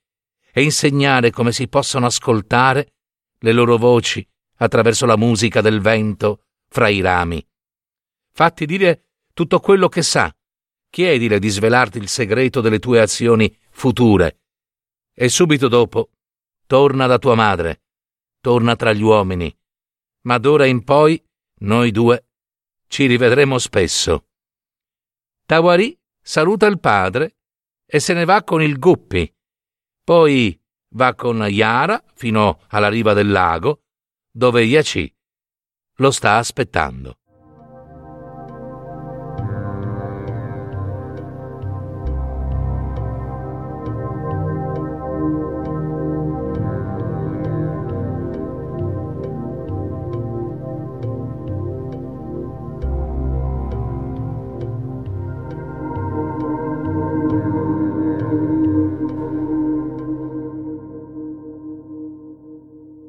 e 0.54 0.62
insegnare 0.62 1.30
come 1.30 1.52
si 1.52 1.68
possono 1.68 2.06
ascoltare 2.06 2.94
le 3.40 3.52
loro 3.52 3.76
voci 3.76 4.26
attraverso 4.56 5.04
la 5.04 5.18
musica 5.18 5.60
del 5.60 5.82
vento 5.82 6.46
fra 6.66 6.88
i 6.88 7.02
rami. 7.02 7.46
Fatti 8.32 8.64
dire 8.64 9.08
tutto 9.34 9.60
quello 9.60 9.90
che 9.90 10.00
sa. 10.00 10.34
Chiedile 10.94 11.40
di 11.40 11.48
svelarti 11.48 11.98
il 11.98 12.06
segreto 12.06 12.60
delle 12.60 12.78
tue 12.78 13.00
azioni 13.00 13.52
future. 13.70 14.42
E 15.12 15.28
subito 15.28 15.66
dopo 15.66 16.10
torna 16.66 17.06
da 17.08 17.18
tua 17.18 17.34
madre, 17.34 17.82
torna 18.40 18.76
tra 18.76 18.92
gli 18.92 19.02
uomini 19.02 19.52
ma 20.24 20.38
d'ora 20.38 20.66
in 20.66 20.84
poi 20.84 21.22
noi 21.60 21.90
due 21.90 22.26
ci 22.88 23.06
rivedremo 23.06 23.58
spesso. 23.58 24.26
Tawari 25.46 25.98
saluta 26.20 26.66
il 26.66 26.80
padre 26.80 27.36
e 27.86 28.00
se 28.00 28.12
ne 28.14 28.24
va 28.24 28.42
con 28.42 28.62
il 28.62 28.78
Guppi. 28.78 29.30
Poi 30.02 30.58
va 30.94 31.14
con 31.14 31.44
Yara 31.48 32.02
fino 32.14 32.60
alla 32.68 32.88
riva 32.88 33.14
del 33.14 33.30
lago, 33.30 33.84
dove 34.30 34.62
Yaci 34.62 35.12
lo 35.96 36.10
sta 36.10 36.36
aspettando. 36.36 37.20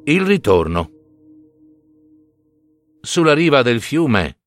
Il 0.08 0.24
ritorno. 0.24 0.92
Sulla 3.00 3.34
riva 3.34 3.62
del 3.62 3.80
fiume 3.80 4.38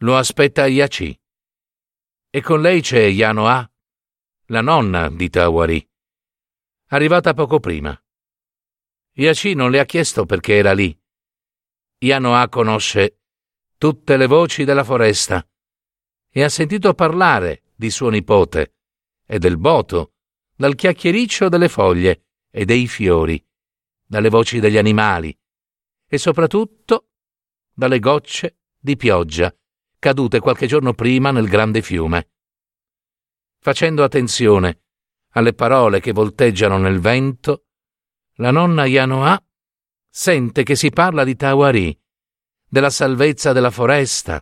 lo 0.00 0.14
aspetta 0.14 0.66
Yachi. 0.66 1.18
E 2.28 2.42
con 2.42 2.60
lei 2.60 2.82
c'è 2.82 3.06
Yanoa, 3.06 3.72
la 4.48 4.60
nonna 4.60 5.08
di 5.08 5.30
Tawari, 5.30 5.90
arrivata 6.88 7.32
poco 7.32 7.60
prima. 7.60 7.98
Yachi 9.12 9.54
non 9.54 9.70
le 9.70 9.78
ha 9.78 9.86
chiesto 9.86 10.26
perché 10.26 10.56
era 10.56 10.74
lì. 10.74 10.94
Yanoa 12.00 12.50
conosce 12.50 13.20
tutte 13.78 14.18
le 14.18 14.26
voci 14.26 14.64
della 14.64 14.84
foresta 14.84 15.48
e 16.28 16.42
ha 16.42 16.50
sentito 16.50 16.92
parlare 16.92 17.72
di 17.74 17.88
suo 17.88 18.10
nipote 18.10 18.74
e 19.24 19.38
del 19.38 19.56
boto, 19.56 20.12
dal 20.54 20.74
chiacchiericcio 20.74 21.48
delle 21.48 21.70
foglie 21.70 22.26
e 22.50 22.66
dei 22.66 22.86
fiori 22.86 23.42
dalle 24.14 24.28
voci 24.28 24.60
degli 24.60 24.78
animali 24.78 25.36
e 26.06 26.18
soprattutto 26.18 27.08
dalle 27.72 27.98
gocce 27.98 28.58
di 28.78 28.96
pioggia 28.96 29.52
cadute 29.98 30.38
qualche 30.38 30.68
giorno 30.68 30.94
prima 30.94 31.32
nel 31.32 31.48
grande 31.48 31.82
fiume. 31.82 32.30
Facendo 33.58 34.04
attenzione 34.04 34.82
alle 35.30 35.52
parole 35.52 35.98
che 35.98 36.12
volteggiano 36.12 36.78
nel 36.78 37.00
vento, 37.00 37.64
la 38.34 38.52
nonna 38.52 38.86
Yanoa 38.86 39.44
sente 40.08 40.62
che 40.62 40.76
si 40.76 40.90
parla 40.90 41.24
di 41.24 41.34
Tawari, 41.34 42.00
della 42.68 42.90
salvezza 42.90 43.52
della 43.52 43.72
foresta 43.72 44.40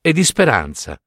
e 0.00 0.12
di 0.14 0.24
speranza. 0.24 0.98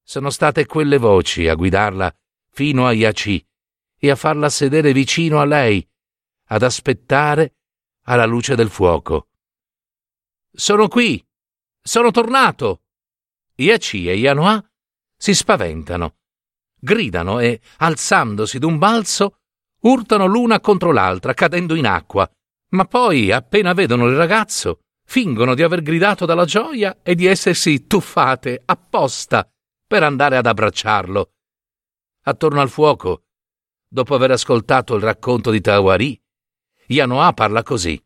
Sono 0.00 0.30
state 0.30 0.64
quelle 0.64 0.98
voci 0.98 1.48
a 1.48 1.56
guidarla 1.56 2.16
fino 2.50 2.86
a 2.86 2.92
Yaci 2.92 3.44
e 3.98 4.10
a 4.10 4.14
farla 4.14 4.48
sedere 4.48 4.92
vicino 4.92 5.40
a 5.40 5.44
lei 5.44 5.84
ad 6.46 6.62
aspettare 6.62 7.56
alla 8.04 8.26
luce 8.26 8.54
del 8.54 8.70
fuoco. 8.70 9.28
Sono 10.52 10.88
qui! 10.88 11.24
Sono 11.80 12.10
tornato! 12.10 12.82
Iaci 13.56 14.08
e 14.08 14.14
Yanoa 14.14 14.64
si 15.16 15.34
spaventano, 15.34 16.16
gridano 16.78 17.40
e, 17.40 17.60
alzandosi 17.78 18.58
d'un 18.58 18.78
balzo, 18.78 19.38
urtano 19.80 20.26
l'una 20.26 20.60
contro 20.60 20.92
l'altra, 20.92 21.32
cadendo 21.32 21.74
in 21.74 21.86
acqua. 21.86 22.30
Ma 22.70 22.84
poi, 22.84 23.32
appena 23.32 23.72
vedono 23.72 24.06
il 24.06 24.16
ragazzo, 24.16 24.80
fingono 25.06 25.54
di 25.54 25.62
aver 25.62 25.82
gridato 25.82 26.26
dalla 26.26 26.44
gioia 26.44 26.98
e 27.02 27.14
di 27.14 27.26
essersi 27.26 27.86
tuffate 27.86 28.60
apposta 28.64 29.48
per 29.86 30.02
andare 30.02 30.36
ad 30.36 30.46
abbracciarlo. 30.46 31.32
Attorno 32.24 32.60
al 32.60 32.68
fuoco, 32.68 33.22
dopo 33.88 34.14
aver 34.14 34.32
ascoltato 34.32 34.96
il 34.96 35.02
racconto 35.02 35.50
di 35.50 35.60
Tawari, 35.60 36.20
Yanoa 36.88 37.32
parla 37.32 37.62
così. 37.62 38.00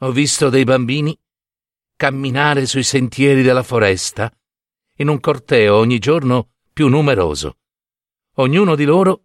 Ho 0.00 0.10
visto 0.10 0.48
dei 0.48 0.64
bambini 0.64 1.18
camminare 1.96 2.66
sui 2.66 2.82
sentieri 2.82 3.42
della 3.42 3.62
foresta 3.62 4.30
in 4.96 5.08
un 5.08 5.20
corteo 5.20 5.76
ogni 5.76 5.98
giorno 5.98 6.52
più 6.72 6.88
numeroso. 6.88 7.58
Ognuno 8.36 8.74
di 8.74 8.84
loro 8.84 9.24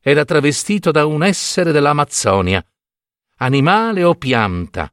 era 0.00 0.24
travestito 0.24 0.90
da 0.90 1.06
un 1.06 1.22
essere 1.22 1.72
dell'Amazzonia, 1.72 2.64
animale 3.36 4.04
o 4.04 4.14
pianta, 4.14 4.92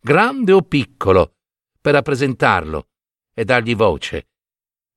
grande 0.00 0.52
o 0.52 0.62
piccolo, 0.62 1.36
per 1.80 1.94
rappresentarlo 1.94 2.88
e 3.34 3.44
dargli 3.44 3.74
voce. 3.74 4.28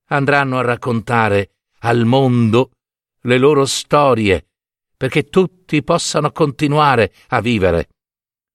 Andranno 0.08 0.58
a 0.58 0.62
raccontare 0.62 1.56
al 1.80 2.04
mondo 2.04 2.72
le 3.20 3.38
loro 3.38 3.64
storie, 3.64 4.52
perché 4.96 5.24
tutti 5.24 5.82
possano 5.82 6.30
continuare 6.32 7.12
a 7.28 7.40
vivere, 7.40 7.88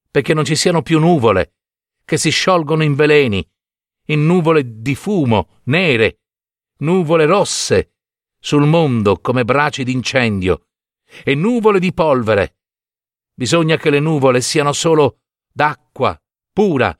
perché 0.10 0.34
non 0.34 0.46
ci 0.46 0.56
siano 0.56 0.82
più 0.82 1.00
nuvole 1.00 1.54
che 2.06 2.18
si 2.18 2.32
sciolgono 2.32 2.84
in 2.84 2.96
veleni, 2.96 3.48
in 4.08 4.26
nuvole 4.26 4.82
di 4.82 4.96
fumo 4.96 5.60
nere, 5.66 6.22
nuvole 6.78 7.26
rosse 7.26 7.94
sul 8.40 8.66
mondo 8.66 9.20
come 9.20 9.46
braci 9.46 9.84
d'incendio 9.84 10.68
e 11.24 11.36
nuvole 11.36 11.80
di 11.80 11.94
polvere. 11.94 12.58
Bisogna 13.34 13.78
che 13.78 13.90
le 13.90 14.00
nuvole 14.00 14.42
siano 14.42 14.74
solo 14.74 15.22
d'acqua 15.52 16.20
pura. 16.52 16.98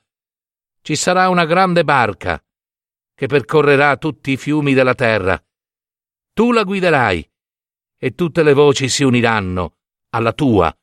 Ci 0.82 0.96
sarà 0.96 1.28
una 1.28 1.44
grande 1.44 1.84
barca 1.84 2.42
che 3.14 3.26
percorrerà 3.26 3.96
tutti 3.96 4.32
i 4.32 4.36
fiumi 4.36 4.72
della 4.72 4.94
terra. 4.94 5.42
Tu 6.32 6.52
la 6.52 6.62
guiderai 6.62 7.29
e 8.02 8.14
tutte 8.14 8.42
le 8.42 8.54
voci 8.54 8.88
si 8.88 9.04
uniranno 9.04 9.76
alla 10.14 10.32
tua 10.32 10.74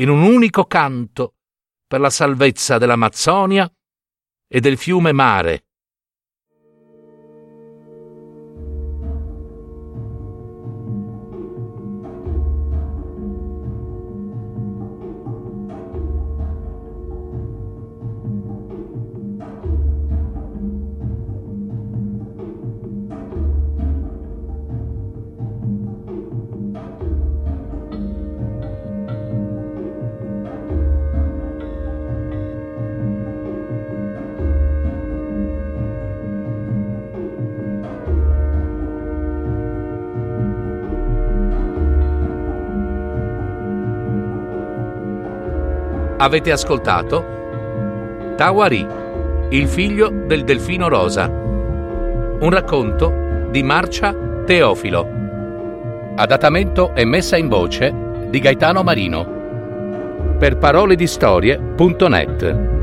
in 0.00 0.08
un 0.08 0.22
unico 0.22 0.64
canto 0.64 1.36
per 1.86 2.00
la 2.00 2.10
salvezza 2.10 2.78
dell'Amazzonia 2.78 3.72
e 4.48 4.60
del 4.60 4.76
fiume 4.76 5.12
Mare. 5.12 5.67
Avete 46.20 46.50
ascoltato 46.50 48.34
Tawari, 48.36 48.84
il 49.50 49.68
figlio 49.68 50.08
del 50.08 50.42
delfino 50.42 50.88
rosa. 50.88 51.28
Un 51.28 52.50
racconto 52.50 53.46
di 53.50 53.62
Marcia 53.62 54.12
Teofilo. 54.44 55.08
Adattamento 56.16 56.92
e 56.96 57.04
messa 57.04 57.36
in 57.36 57.48
voce 57.48 57.94
di 58.30 58.40
Gaetano 58.40 58.82
Marino. 58.82 60.36
Per 60.38 60.56
paroledistorie.net 60.56 62.77